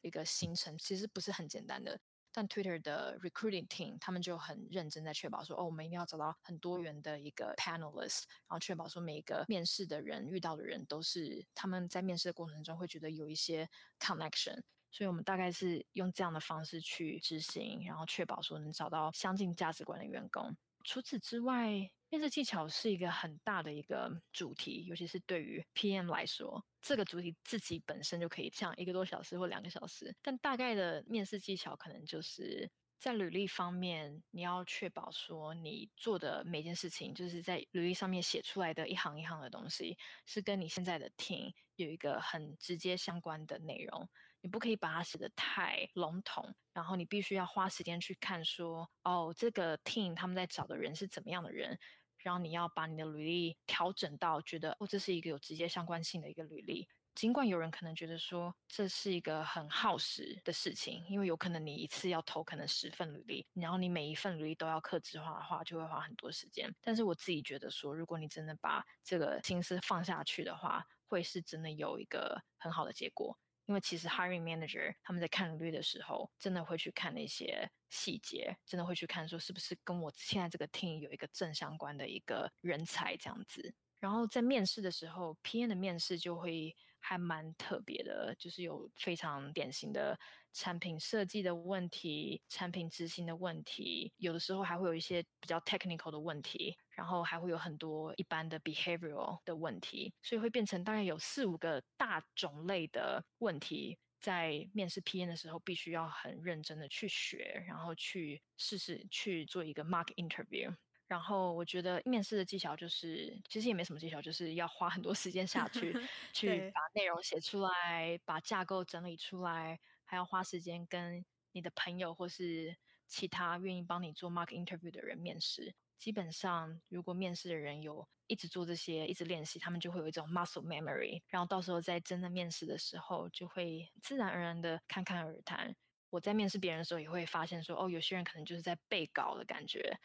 [0.02, 2.00] 一个行程，其实不是很简单的。
[2.30, 20.56] 但 Twitter 的 recruiting team 他们就很认真在确保说，哦，我们一定要找到很多元的一个 panelist，然后确保说每一个面试的人遇到的人都是他们在面试的过程中会觉得有一些 connection，所以我们大概是用这样的方式去执行，然后确保说能找到相近价值观的员工。
[20.84, 30.14] 除此之外，面试技巧是一个很大的一个主题，尤其是对于 PM 来说，这个主题自己本身就可以讲一个多小时或两个小时。
[30.20, 44.08] 但大概的面试技巧可能就是在履历方面，你要确保说你做的每件事情，就是在履历上面写出来的一行一行的东西，是跟你现在的 team 有一个很直接相关的内容。
[44.42, 51.78] 你不可以把它写得太笼统，然后你必须要花时间去看说，哦，这个 team 他们在找的人是怎么样的人，
[52.18, 56.88] 然后你要把你的履历调整到觉得，哦，这是一个有直接相关性的一个履历。
[57.14, 66.74] 尽管有人可能觉得说这是一个很耗时的事情，因为有可能你一次要投可能十份履历，然后你每一份履历都要客制化的话，就会花很多时间。
[66.80, 73.38] 但是我自己觉得说，如果你真的把这个心思放下去的话，会是真的有一个很好的结果。
[73.66, 83.74] 因为其实 hiring manager 他们在看履历的时候，真的会去看那些细节，真的会去看说是不是跟我现在这个 team 有一个正相关的一个人才这样子。
[84.00, 90.18] 然后在面试的时候，PM 的面试就会还蛮特别的，就是有非常典型的
[90.52, 110.74] 产品设计的问题、产品执行的问题，有的时候还会有一些比较 technical 的问题，然后还会有很多一般的 behavioral 的问题，所以会变成大概有四五个大种类的问题，在面试 P N 的时候必须要很认真的去学，然后去试试去做一个 mock interview。
[111.08, 115.92] 然后我觉得面试的技巧就是，其实也没什么技巧，就是要花很多时间下去，
[116.32, 119.78] 去把内容写出来，把架构整理出来，
[120.12, 122.76] 还要花时间跟你的朋友或是
[123.08, 125.74] 其他愿意帮你做 mock interview 的人面试。
[125.96, 135.74] 基本上，如果面试的人有一直做这些，一直练习，他们就会有一种 muscle memory，然后到时候在真的面试的时候，就会自然而然的侃侃而谈。
[136.10, 139.98] 我在面试别人的时候，也会发现说，哦，有些人可能就是在背稿的感觉，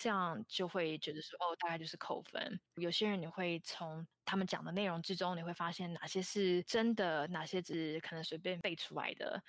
[0.00, 2.58] 这样就会觉得说，哦，大概就是扣分。
[2.76, 9.40] 有些人你会从他们讲的内容之中，你会发现哪些是真的，哪些只是可能随便背出来的。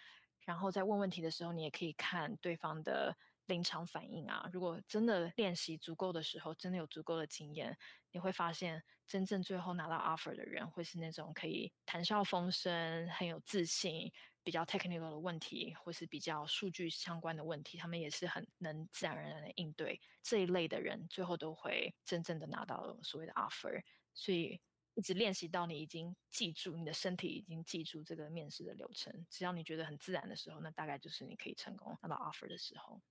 [0.46, 3.18] 然后在问问题的时候，你也可以看对方的。
[3.48, 7.78] 临场反应啊，如果真的练习足够的时候，真的有足够的经验，
[8.12, 14.10] 你会发现，真正最后拿到 offer 的人，会是那种可以谈笑风生、很有自信、
[14.44, 23.84] 比较 technical 的问题，或是比较数据相关的问题，他们也是很能自然而然的应对这一类的人，最后都会真正的拿到所谓的 offer。
[24.14, 24.60] 所以，
[24.96, 33.02] 一直练习到你已经记住，你的身体已经记住这个面试的流程，只要你觉得很自然的时候，那大概就是你可以成功拿到 offer 的时候。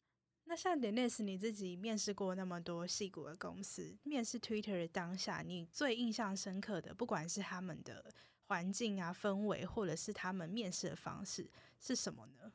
[0.45, 8.13] 那像 Denise，你自己面试过那么多细谷的公司，面试 Twitter 的当下，你最印象深刻的，不管是他们的
[8.51, 12.53] 环境啊、氛围，或者是他们面试的方式，是什么呢？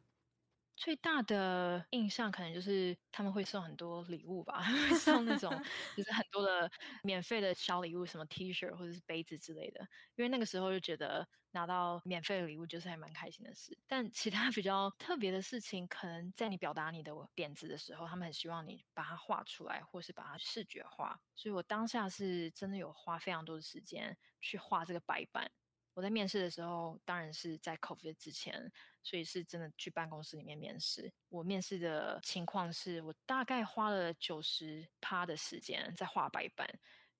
[0.75, 5.49] 最大的印象可能就是他们会送很多礼物吧， 会送那种
[5.95, 6.69] 就是很多的
[7.01, 9.79] 免费的小礼物，什么 T 恤或者是杯子之类的。
[10.15, 13.77] 因为那个时候就觉得拿到免费的礼物就是还蛮开心的事。
[13.87, 21.17] 但其他比较特别的事情，可能在你表达你的点子的时候，他们很希望你把它画出来，或是把它视觉化。
[21.35, 25.49] 所以我当下是真的有花非常多的时间去画这个白板。
[25.95, 28.69] 我在面试的时候，当然是在 COVID 之前，
[29.01, 31.11] 所以是真的去办公室里面面试。
[31.29, 36.67] 我面试的情况是我大概花了九十趴的时间在画白板，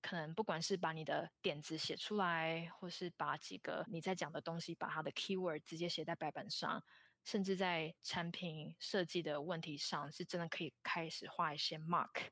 [0.02, 6.84] 可能不管是把你的点子写出来，或是把几个你在讲的东西，把它的 keyword 直接写在白板上，
[7.24, 12.26] 甚至在产品设计的问题上，是真的可以开始画一些 mark。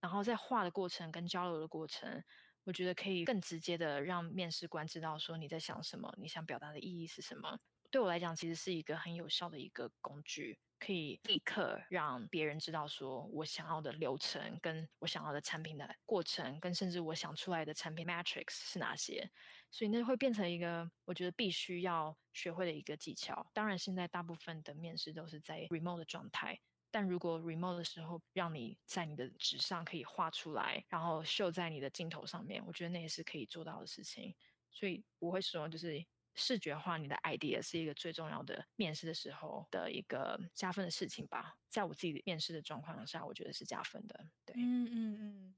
[0.00, 2.22] 然后在画的过程跟交流的过程。
[2.64, 7.58] 我觉得可以更直接的让面试官知道说你在想什么，你想表达的意义是什么。
[7.90, 19.30] 对我来讲，其实是一个很有效的一个工具，可以立刻让别人知道说我想要的流程，跟我想要的产品的过程，跟甚至我想出来的产品 matrix 是哪些。
[19.70, 23.46] 所以那会变成一个我觉得必须要学会的一个技巧。
[23.52, 26.60] 当然，现在大部分的面试都是在 remote 的状态。
[26.92, 34.32] 但如果 remote 的时候，让你在你的纸上可以画出来，然后秀在你的镜头上面，我觉得那也是可以做到的事情。
[34.70, 41.56] 所以我会说，就是视觉化你的 idea 是一个最重要的面试的时候的一个加分的事情吧。
[41.68, 44.28] 在我自己面试的状况下，我觉得是加分的。
[44.44, 45.54] 对，嗯嗯嗯。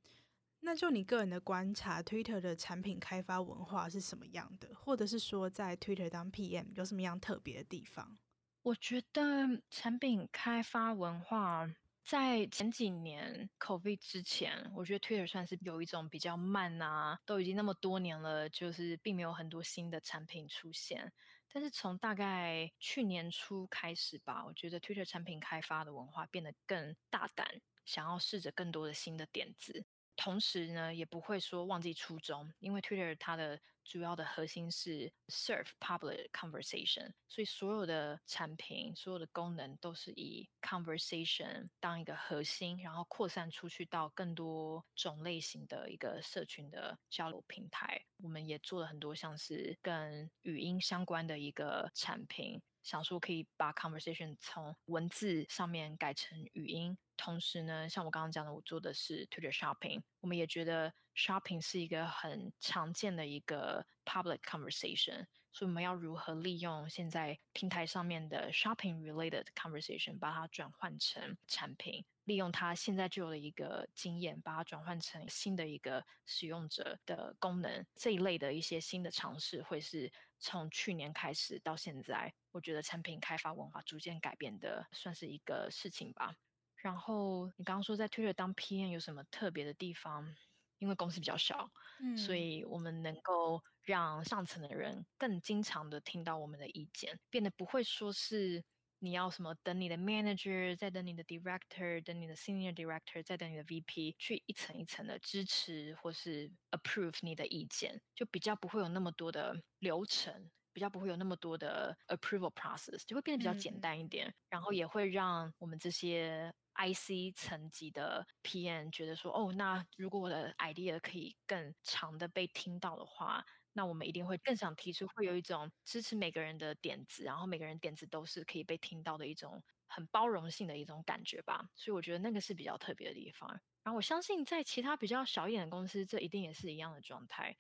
[0.61, 4.75] 那就你个人的观察，Twitter 的产品开发文化是什么样的？
[4.75, 8.19] 或者是说，在 Twitter 当 PM 有什么样特别的地方？
[8.65, 9.23] 我觉得
[9.69, 11.69] 产品开发文化
[12.03, 21.13] 在前几年 COVID 之前，我觉得 Twitter 算是有一种比较慢啊，都已经那么多年了，就是并没有很多新的产品出现。
[21.53, 29.85] 但是从大概去年初开始吧，我觉得 Twitter 产品开发的文化变得更大胆，想要试着更多的新的点子。
[30.17, 48.01] 同时呢，也不会说忘记初衷，因为 Twitter 它的主要的核心是 serve public conversation，所以所有的产品、所有的功能都是以 conversation 当一个核心，然后扩散出去到更多种类型的一个社群的交流平台。
[48.19, 52.63] 我们也做了很多像是跟语音相关的一个产品。
[52.85, 80.13] 想说可以把 conversation 从文字上面改成语音，同时呢，像我刚刚讲的，我做的是 Twitter Shopping，我们也觉得 Shopping 是一个很常见的一个 public conversation，所以我们要如何利用现在平台上面的 Shopping related conversation，把它转换成产品，利用它现在就有的一个经验，把它转换成新的一个使用者的功能，这一类的一些新的尝试，会是
[80.45, 82.35] 从去年开始到现在。
[82.53, 86.37] 我觉得产品开发文化逐渐改变的算是一个事情吧。
[86.77, 90.37] 然后你刚刚说在 Twitter 当 PM 有什么特别的地方？
[90.79, 98.63] 因为公司比较小，嗯，所以我们能够让上层的人更经常的听到我们的意见，变得不会说是
[98.99, 110.51] 你要什么等你的 manager，再等你的 director，等你的 senior director，再等你的 VP 去一层一层的支持或是 approve 你的意见，就比较不会有那么多的流程。
[110.73, 123.45] 比较不会有那么多的 approval process，就会变得比较简单一点，嗯、然后也会让我们这些 IC 层级的 PM 觉得说，哦，那如果我的 idea 可以更长的被听到的话，
[123.75, 131.69] 那我们一定会更想提出，会有一种支持每个人的点子，然后每个人点子都是可以被听到的一种很包容性的一种感觉吧。
[131.75, 133.51] 所以我觉得那个是比较特别的地方。
[133.83, 137.55] 然后我相信在其他比较小一点的公司，这一定也是一样的状态。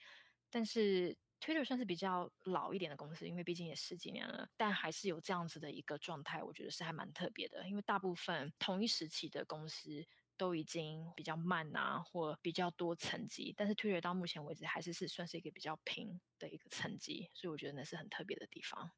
[0.50, 7.68] 但是 Twitter 算是比较老一点的公司，因为毕竟也十几年了，但还是有这样子的一个状态，我觉得是还蛮特别的。
[7.68, 10.06] 因为大部分同一时期的公司
[10.36, 18.90] 都已经比较慢啊，或比较多层级，但是 Twitter 到目前为止还是是算是一个比较平的一个层级，所以我觉得那是很特别的地方。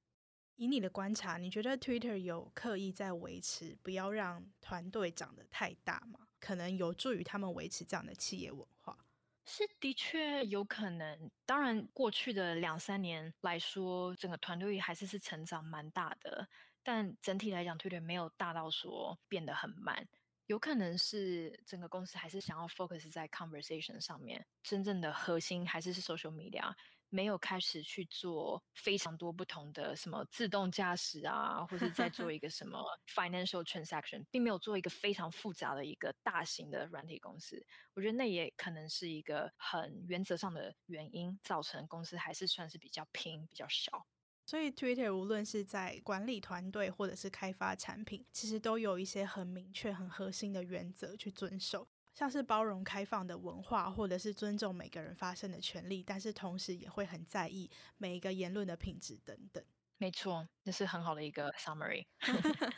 [0.57, 6.29] 以你的观察，你觉得 Twitter 有刻意在维持不要让团队长得太大吗？
[6.41, 8.97] 可能有助于他们维持这样的企业文化？
[9.45, 16.49] 是的确有可能，当然过去的两三年来说，整个团队还是是成长蛮大的，
[16.83, 20.09] 但整体来讲，Twitter 没有大到说变得很慢，
[20.47, 26.75] 有可能是整个公司还是想要 focus 在 conversation 上面，真正的核心还是是 social media。
[27.09, 37.65] 没有开始去做非常多不同的什么自动驾驶啊，或者在做一个什么 financial transaction，并没有做一个非常复杂的一个大型的软体公司。
[37.95, 44.05] 我觉得那也可能是一个很原则上的原因，造成公司还是算是比较拼、比较小。
[44.47, 51.87] 所以 Twitter 无论是在管理团队或者是开发产品，其实都有一些很明确、很核心的原则去遵守。
[52.15, 57.69] 像是包容开放的文化，或者是尊重每个人发声的权利，但是同时也会很在意
[57.99, 59.63] 每一个言论的品质等等。
[59.99, 62.07] 没错，这是很好的一个 summary。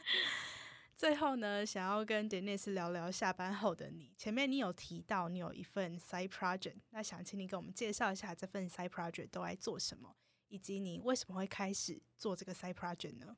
[0.97, 4.13] 最后呢，想要跟 Denise 聊聊下班后的你。
[4.17, 10.17] 前面你有提到你有一份 side project，那想请你给我们介绍一下这份 side project 都在做什么，
[10.49, 13.37] 以及你为什么会开始做这个 side project 呢？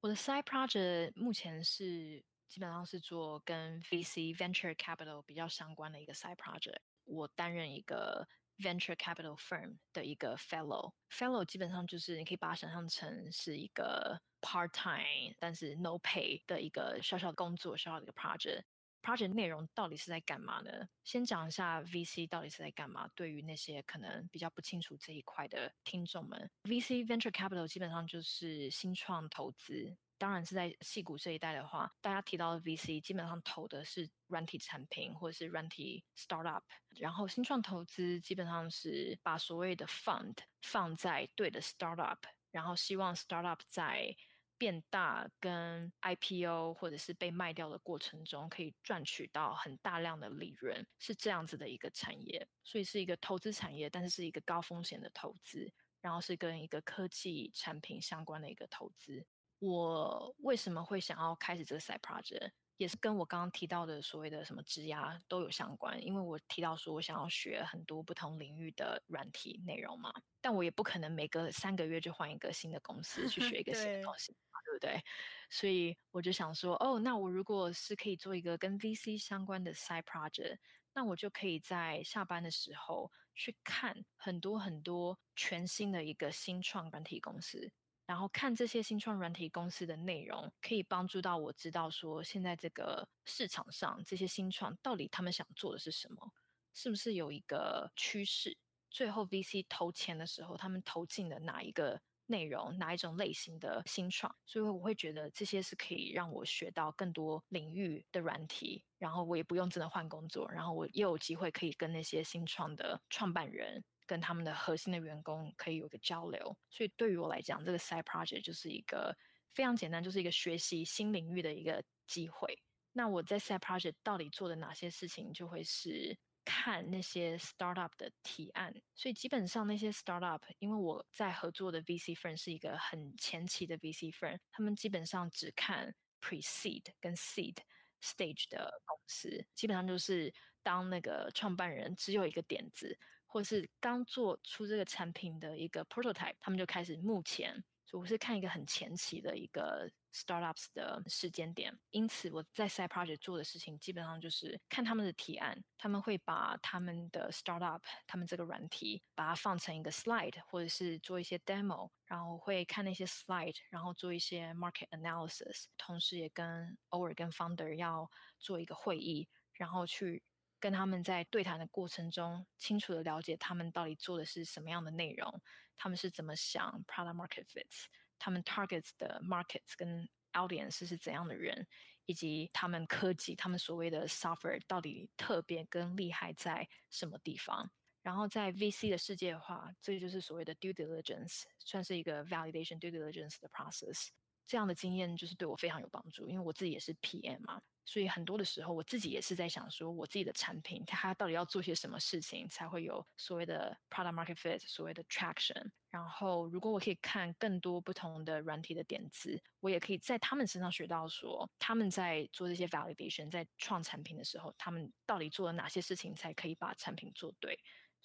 [0.00, 2.24] 我的 side project 目前是。
[2.48, 6.78] 基本上是做跟 VC venture capital 比较相关的一个 side project。
[7.02, 8.28] 我担任一个
[8.58, 10.92] venture capital firm 的一个 fellow。
[11.10, 18.62] fellow 基本上就是你可以把它想象成是一个 part time 但是 no pay 的一个小小的工作，小小的一个 project。
[19.06, 20.88] Project 内容到底是在干嘛呢？
[21.04, 23.08] 先讲一下 VC 到底是在干嘛。
[23.14, 29.96] 对于那些可能比较不清楚这一块的听众们，VC venture capital 基本上就是新创投资。
[30.18, 36.62] 当然是在矽谷这一代的话，大家提到的 VC 基本上投的是软体产品或者是软体 startup，
[36.96, 42.16] 然后新创投资基本上是把所谓的 fund 放在对的 startup，
[42.50, 44.16] 然后希望 startup 在
[44.58, 59.26] 变大跟 IPO 或者是被卖掉的过程中，可以赚取到很大量的利润，是这样子的一个产业，所以是一个投资产业，但是是一个高风险的投资，然后是跟一个科技产品相关的一个投资。
[59.58, 66.02] 我为什么会想要开始这个 side project，也是跟我刚刚提到的所谓的什么职涯都有相关。
[66.04, 75.04] 因为我提到说我想要学很多不同领域的软体内容嘛，但我也不可能每隔三个月就换一个新的公司去学一个新的东西，对，对不对？
[75.50, 80.58] 所以我就想说，哦，那我如果是可以做一个跟 VC 相关的 side project，
[80.92, 87.70] 那我就可以在下班的时候去看很多很多全新的一个新创软体公司。
[88.06, 96.32] 然后看这些新创软体公司的内容，可以帮助到我知道说，现在这个市场上这些新创到底他们想做的是什么，
[96.72, 98.56] 是不是有一个趋势？
[98.90, 104.34] 最后 VC 投钱的时候，他们投进了哪一个内容，哪一种类型的新创？
[104.46, 113.84] 所以我会觉得这些是可以让我学到更多领域的软体，然后我也不用真的换工作，然后我也有机会可以跟那些新创的创办人。
[114.06, 119.16] 跟他们的核心的员工可以有个交流，所以对于我来讲，这个 side project 就是一个
[119.50, 122.56] 非常简单，就是一个学习新领域的一个机会。
[122.92, 128.72] 那我在 side project 到底做的哪些事情，就会是看那些 startup 的提案。
[128.94, 137.56] 所以基本上那些 startup，因为我在合作的 VC firm 是一个很前期的 VC firm，他们基本上只看 pre-seed 跟 seed
[138.00, 140.32] stage 的公司，基本上就是
[140.62, 142.98] 当那个创办人只有一个点子。
[143.26, 147.62] 或是刚做出这个产品的一个 prototype，他们就开始目前，
[147.92, 151.78] 我是看一个很前期的一个 startups 的时间点。
[151.90, 170.22] 因此我在 side project 做的事情，基本上就是看他们的提案，他们会把他们的 startup，他们这个软体，把它放成一个 slide，或者是做一些 demo，然后会看那些 slide，然后做一些 market analysis，同时也跟偶尔跟 founder 要做一个会议，然后去。
[170.58, 175.40] 跟他们在对谈的过程中，清楚的了解他们到底做的是什么样的内容，
[175.76, 177.84] 他们是怎么想 product market fits，
[178.18, 181.66] 他们 targets 的 markets 跟 audience 是怎样的人，
[182.06, 187.70] 以及他们科技，他们所谓的 software 到底特别跟厉害在什么地方。
[188.02, 194.10] 然后在 VC 的世界的话，这就是所谓的 due diligence，算是一个 validation due diligence 的 process。
[194.46, 197.60] 这样的经验就是对我非常有帮助，因为我自己也是 PM 嘛。
[197.88, 205.70] 所以很多的时候，我自己也是在想说，我自己的产品它到底要做些什么事情，才会有所谓的 product market fit，所谓的 traction。
[205.88, 217.56] 然后，如果我可以看更多不同的软体的点子，我也可以在他们身上学到说，他们在做这些 validation，在创产品的时候，他们到底做了哪些事情，才可以把产品做对。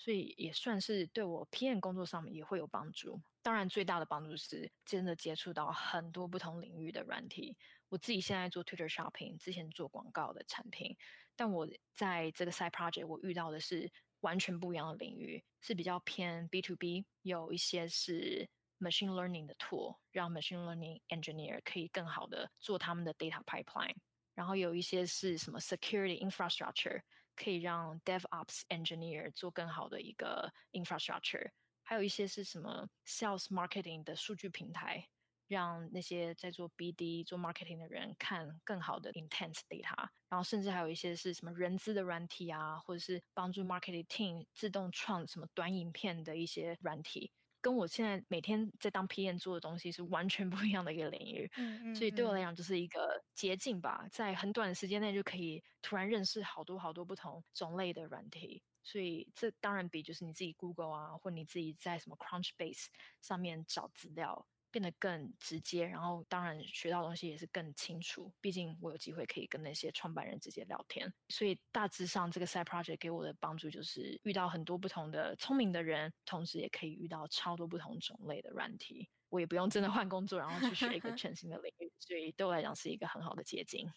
[0.04, 3.22] 所以也算是对我 PM 工作上面也会有帮助。
[3.44, 7.56] 当然，最大的帮助是真的接触到很多不同领域的软体。
[7.88, 10.98] 我自己现在做 Twitter Shopping，之前做广告的产品，
[11.36, 13.92] 但我在这个 Side Project 我遇到的是
[14.22, 18.50] 完全不一样的领域，是比较偏 B to B，有一些是
[18.80, 23.98] Machine Learning 的 tool，让 Machine Learning Engineer 可以更好的做他们的 Data Pipeline，
[24.34, 27.04] 然后有一些是什么 Security Infrastructure，
[27.42, 31.52] 可以让 DevOps Engineer 做更好的一个 Infrastructure，
[31.84, 35.08] 还有一些是什么 Sales Marketing 的数据平台。
[35.48, 51.50] 让那些在做 BD、做 marketing 的人看更好的 intense data，然后甚至还有一些是什么人资的软体啊，或者是帮助 marketing team 自动创什么短影片的一些软体，跟我现在每天在当 PM 做的东西是完全 不一样的一个领域。
[51.56, 51.96] 嗯嗯。
[51.96, 58.64] 所以对我来讲，就是一个捷径吧，在很短的时间内就可以突然认识好多好多不同种类的软体。
[58.84, 62.88] 所以这当然比就是你自己 Google 啊，或你自己在什么 Crunchbase
[63.22, 64.48] 上面找资料。
[64.72, 68.34] 变得更直接，然后当然学到东西也是更清楚。
[68.40, 79.10] 毕竟我有机会可以跟那些创办人直接聊天，所以大致上这个 side project 给我的帮助就是遇到很多不同的聪明的人，同时也可以遇到超多不同种类的软体。
[79.30, 83.92] 我也不用真的换工作，然后去学一个 全新的领域，所以对我来讲是一个很好的捷径。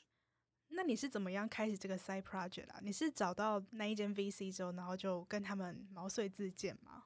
[0.68, 2.81] 那你是怎么样开始这个 side project 啊？
[2.83, 7.05] 你是找到那一间 VC 之后，然后就跟他们毛遂自荐吗？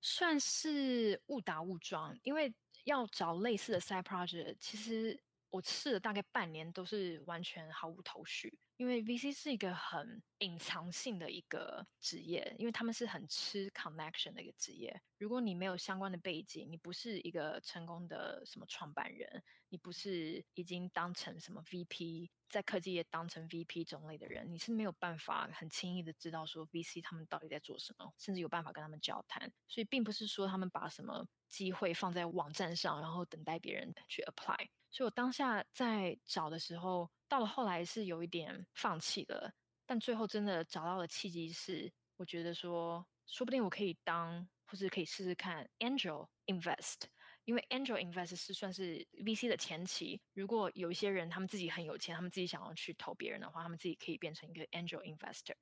[0.00, 2.54] 算是误打误撞，因为。
[2.84, 8.58] 要找类似的 side project，其实我试了大概半年，都是完全毫无头绪。
[8.76, 15.02] 因为 VC 是一个很隐藏性的一个职业，因为他们是很吃 connection 的一个职业。
[15.18, 29.52] 如果你没有相关的背景，你不是一个成功的什么创办人，你不是已经当成什么 VP，在科技业当成 VP 种类的人，你是没有办法很轻易的知道说 VC 他们到底在做什么，甚至有办法跟他们交谈。
[29.66, 34.68] 所以并不是说他们把什么机会放在网站上，然后等待别人去 apply。
[34.90, 37.10] 所以我当下在找的时候。
[37.30, 39.52] 到了后来是有一点放弃了，
[39.84, 47.02] 但最后真的找到的契机是，我觉得说，说不定我可以当，或是可以试试看 angel invest，
[47.48, 50.20] 因为 angel invest 是算是 VC 的前期。
[50.34, 55.56] 如果有一些人他们自己很有钱，他们自己想要去投别人的话，他们自己可以变成一个 angel investor。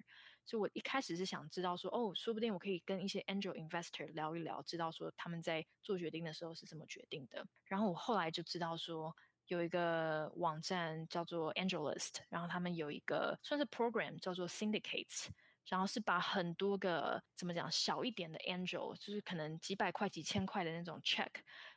[0.45, 7.47] 所以我一开始是想知道说，哦，说不定我可以跟一些 angel investor 聊一聊，知道说他们在做决定的时候是怎么决定的。
[7.67, 9.15] 然后我后来就知道说。
[9.49, 15.29] 有一个网站叫做 AngelList，然后他们有一个算是 program 叫做 Syndicates，
[15.69, 21.31] 然后是把很多个怎么讲小一点的 angel，就是可能几百块、几千块的那种 check，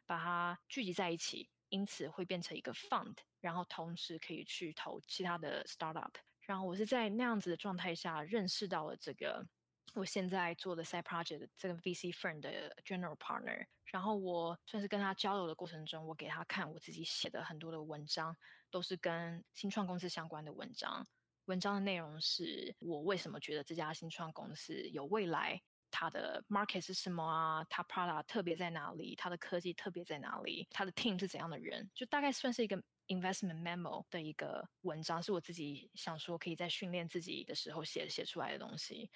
[0.09, 6.09] 把它聚集在一起，因此会变成一个 fund，然后同时可以去投其他的 startup。
[6.41, 9.45] 然后我是在那样子的状态下认识到了这个。
[9.93, 18.35] 我现在做的 side project 这个 VC firm 的 general partner，然后我算是跟他交流的过程中，我给他看我自己写的很多的文章，
[18.71, 21.07] 都是跟新创公司相关的文章。
[21.45, 25.59] 文章的内容是我为什么觉得这家新创公司有未来，
[25.91, 27.65] 它的 market 是什么啊？
[27.69, 29.15] 它 product 特别在哪里？
[29.15, 30.67] 它的科技特别在哪里？
[30.71, 31.89] 它的 team 是怎样的人？
[31.93, 39.09] 就大概算是一个 investment memo 的一个文章，是我自己想说可以在训练自己的时候写写出来的东西。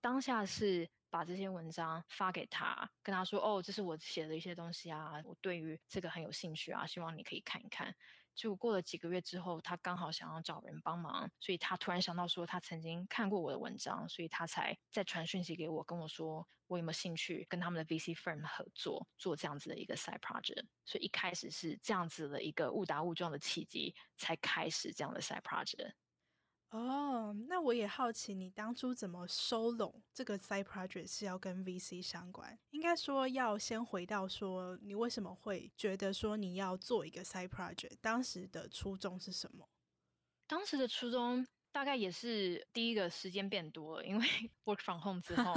[0.00, 7.94] 当下是把这些文章发给他，跟他说：“哦，这是我写的一些东西啊，我对于这个很有兴趣啊，希望你可以看一看。”
[8.34, 20.64] 就过了几个月之后，他刚好想要找人帮忙，所以他突然想到说他曾经看过我的文章，所以他才再传讯息给我，跟我说我有没有兴趣跟他们的 VC firm 合作，做这样子的一个 side project。
[20.84, 25.92] 所以一开始是这样子的一个误打误撞的契机，才开始这样的 side project。
[26.70, 32.56] 哦那我也好奇，你当初怎么收拢这个 side project 是要跟 VC 相关？
[32.70, 37.96] 应该说要先回到说，你为什么会觉得说你要做一个 side project？
[38.00, 39.68] 当时的初衷是什么？
[40.46, 44.24] 当时的初衷大概也是第一个时间变多了，因为
[44.64, 45.54] work from home 之后。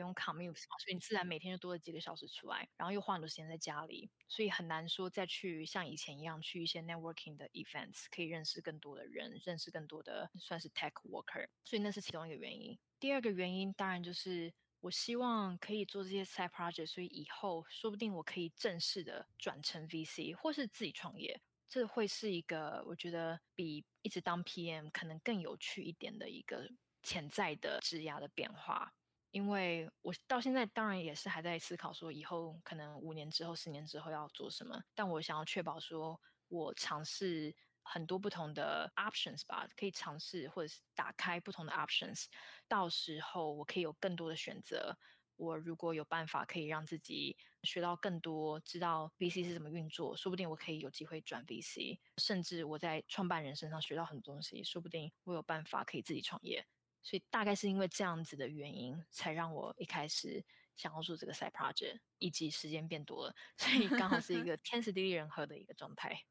[0.00, 12.78] 用 commute，所以你自然每天就多了几个小时出来，然后又花很多时间在家里，所以很难说再去像以前一样去一些 networking 的 events，可以认识更多的人，认识更多的算是 tech worker，所以那是其中一个原因。
[12.98, 21.40] 第二个原因当然就是我希望可以做这些 side project，所以以后说不定我可以正式的转成 VC，或是自己创业。
[21.68, 26.68] 这会是一个我觉得比一直当 PM 可能更有趣一点的一个
[27.00, 28.92] 潜在的质押的变化。
[29.30, 42.26] 因为我到现在当然也是还在思考说以后可能五年之后、十年之后要做什么，但我想要确保说我尝试很多不同的 options 吧，可以尝试或者是打开不同的 options，
[42.68, 44.96] 到时候我可以有更多的选择。
[45.36, 56.66] 我如果有办法可以让自己学到更多，知道 VC 是怎么运作，说不定我可以有机会转 VC，甚至我在创办人身上学到很多东西，说不定我有办法可以自己创业。
[57.02, 60.44] 所以大概是因为这样子的原因，才让我一开始
[60.76, 66.24] 想要做这个 side project，以及时间变多了， 所以刚好是一个 天时地利人和的一个状态。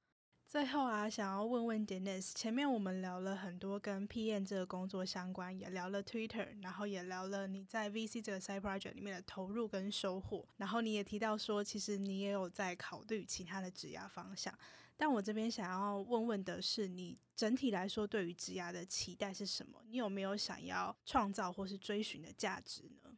[0.48, 14.52] 最后啊，想要问问 Denise，前面我们聊了很多跟 PM 这个工作相关，也聊了 Twitter，然后也聊了你在 VC 这个 side project 里面的投入跟收获，然后你也提到说，其实你也有在考虑其他的职涯方向。
[15.00, 19.82] 但我这边想要问问的是，你整体来说对于职涯的期待是什么？
[19.88, 23.18] 你有没有想要创造或是追寻的价值呢？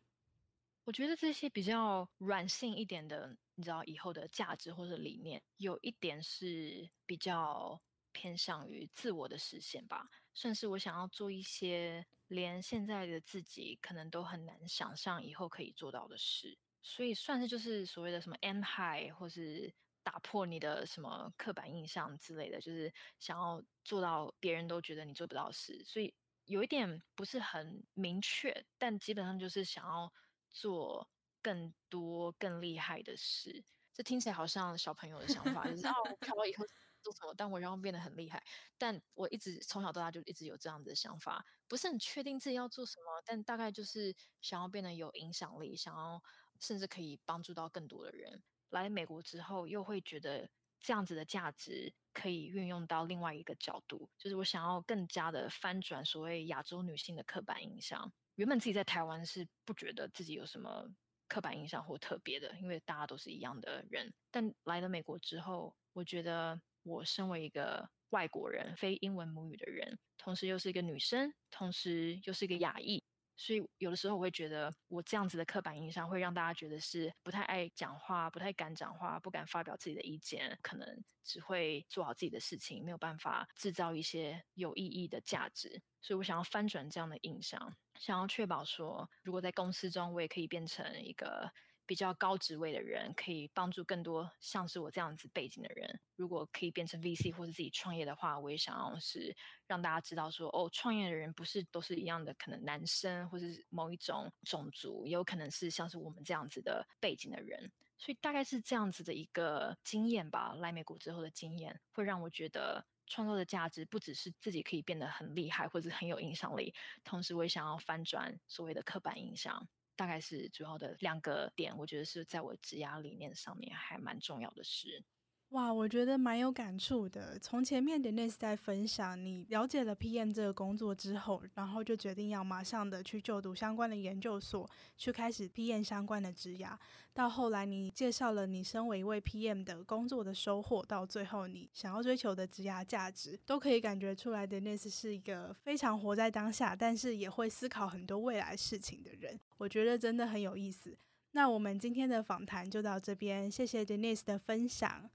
[0.84, 3.36] 我觉得这些比较软性一点的。
[3.56, 7.80] 你知道以后的价值或者理念，有一点是比较
[8.12, 19.72] 偏向于自我的实现吧，算是我想要做一些连现在的自己可能都很难想象以后可以做到的事，所以算是就是所谓的什么 aim high，或是
[20.04, 26.14] 打破你的什么刻板印象之类的，就是想要做到别人都觉得你做不到的事，所以
[26.46, 30.12] 有一点不是很明确，但基本上就是想要
[30.50, 31.10] 做。
[31.44, 36.64] 更多更厉害的事，这听起来好像小朋友的想法，就是哦， 我不知道以后
[37.02, 38.44] 做什么，但我要变得很厉害。
[38.78, 46.22] 但我一直从小到大就一直有这样子的想法，不是很确定自己要做什么，但大概就是想要变得有影响力，想要
[46.60, 48.44] 甚至可以帮助到更多的人。
[48.72, 50.50] 来美国之后，又会觉得
[50.80, 58.12] 这样子的价值可以运用到另外一个角度，就是我想要更加的翻转所谓亚洲女性的刻板印象。
[58.36, 60.92] 原本自己在台湾是不觉得自己有什么。
[61.28, 64.14] 刻板印象或特别的，因为大家都是一样的人。
[64.30, 73.02] 但来了美国之后，我觉得我身为一个外国人，非英文母语的人，同时又是一个女生，同时又是一个亚裔，
[73.42, 85.82] 所以有的时候我会觉得，我这样子的刻板印象会让大家觉得是不太爱讲话，不太敢讲话，不敢发表自己的意见，可能只会做好自己的事情，没有办法制造一些有意义的价值。
[86.02, 87.76] 所以我想要翻转这样的印象。
[87.96, 91.52] 想要确保说，如果在公司中我也可以变成一个
[91.92, 96.00] 比较高职位的人，可以帮助更多像是我这样子背景的人。
[96.16, 99.36] 如果可以变成 VC 或者自己创业的话，我也想要是
[99.68, 107.70] 让大家知道说，哦，创业的人不是都是一样的，可能男生或是某一种种族，也有可能是像是我们这样子的背景的人。
[107.98, 110.54] 所以大概是这样子的一个经验吧。
[110.60, 112.86] 来美国之后的经验会让我觉得。
[113.08, 116.74] 创造的价值不只是自己可以变得很厉害或者很有影响力，
[117.04, 119.68] 同时我也想要翻转所谓的刻板印象，
[120.02, 125.04] 大概是主要的两个点，我觉得是在我职涯理念上面还蛮重要的事。
[125.52, 127.38] 哇，我觉得蛮有感触的。
[127.38, 136.78] 从前面 Denise 在分享，你了解了 PM 这个工作之后，然后就决定要马上的去就读相关的研究所，去开始 PM 相关的职涯。
[137.14, 149.38] 到后来，你介绍了你身为一位 PM 的工作的收获，到最后你想要追求的职涯价值，都可以感觉出来 Denise 是一个非常活在当下，但是也会思考很多未来事情的人。
[149.58, 150.98] 我觉得真的很有意思。
[151.34, 155.10] 那我们今天的访谈就到这边，谢谢 Denise 的分享。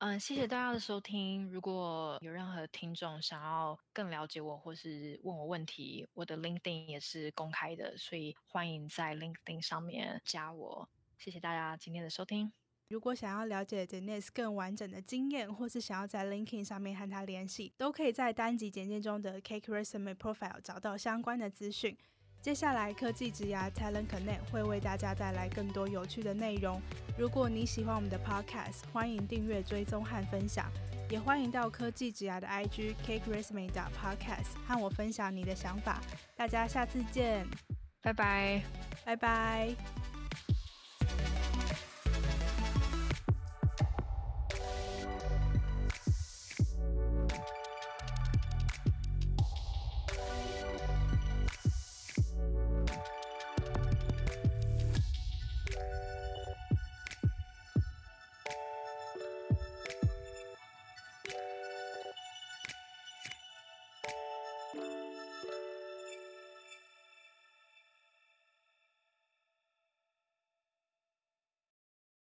[0.00, 1.46] 嗯，谢谢大家的收听。
[1.50, 10.88] 如果有任何听众想要更了解我，或是问我问题，我的 LinkedIn 也是公开的，所以欢迎在 LinkedIn 上面加我。
[11.18, 12.50] 谢谢大家今天的收听。
[12.88, 21.94] 如果想要了解 Denise 更完整的经验，或是想要在 LinkedIn 上面和他联系，都可以在单集简介中的 Cake Resume Profile 找到相关的资讯。
[22.42, 26.80] 接下来，科技职涯 Talent Connect 会为大家带来更多有趣的内容。
[27.18, 30.66] 如果你喜欢我们的 Podcast，欢迎订阅、追踪和分享，
[31.10, 36.00] 也欢迎到科技职涯的 IG Cake Resume Podcast 和我分享你的想法。
[36.34, 37.46] 大家下次见，
[38.00, 38.62] 拜拜，
[39.04, 40.09] 拜拜。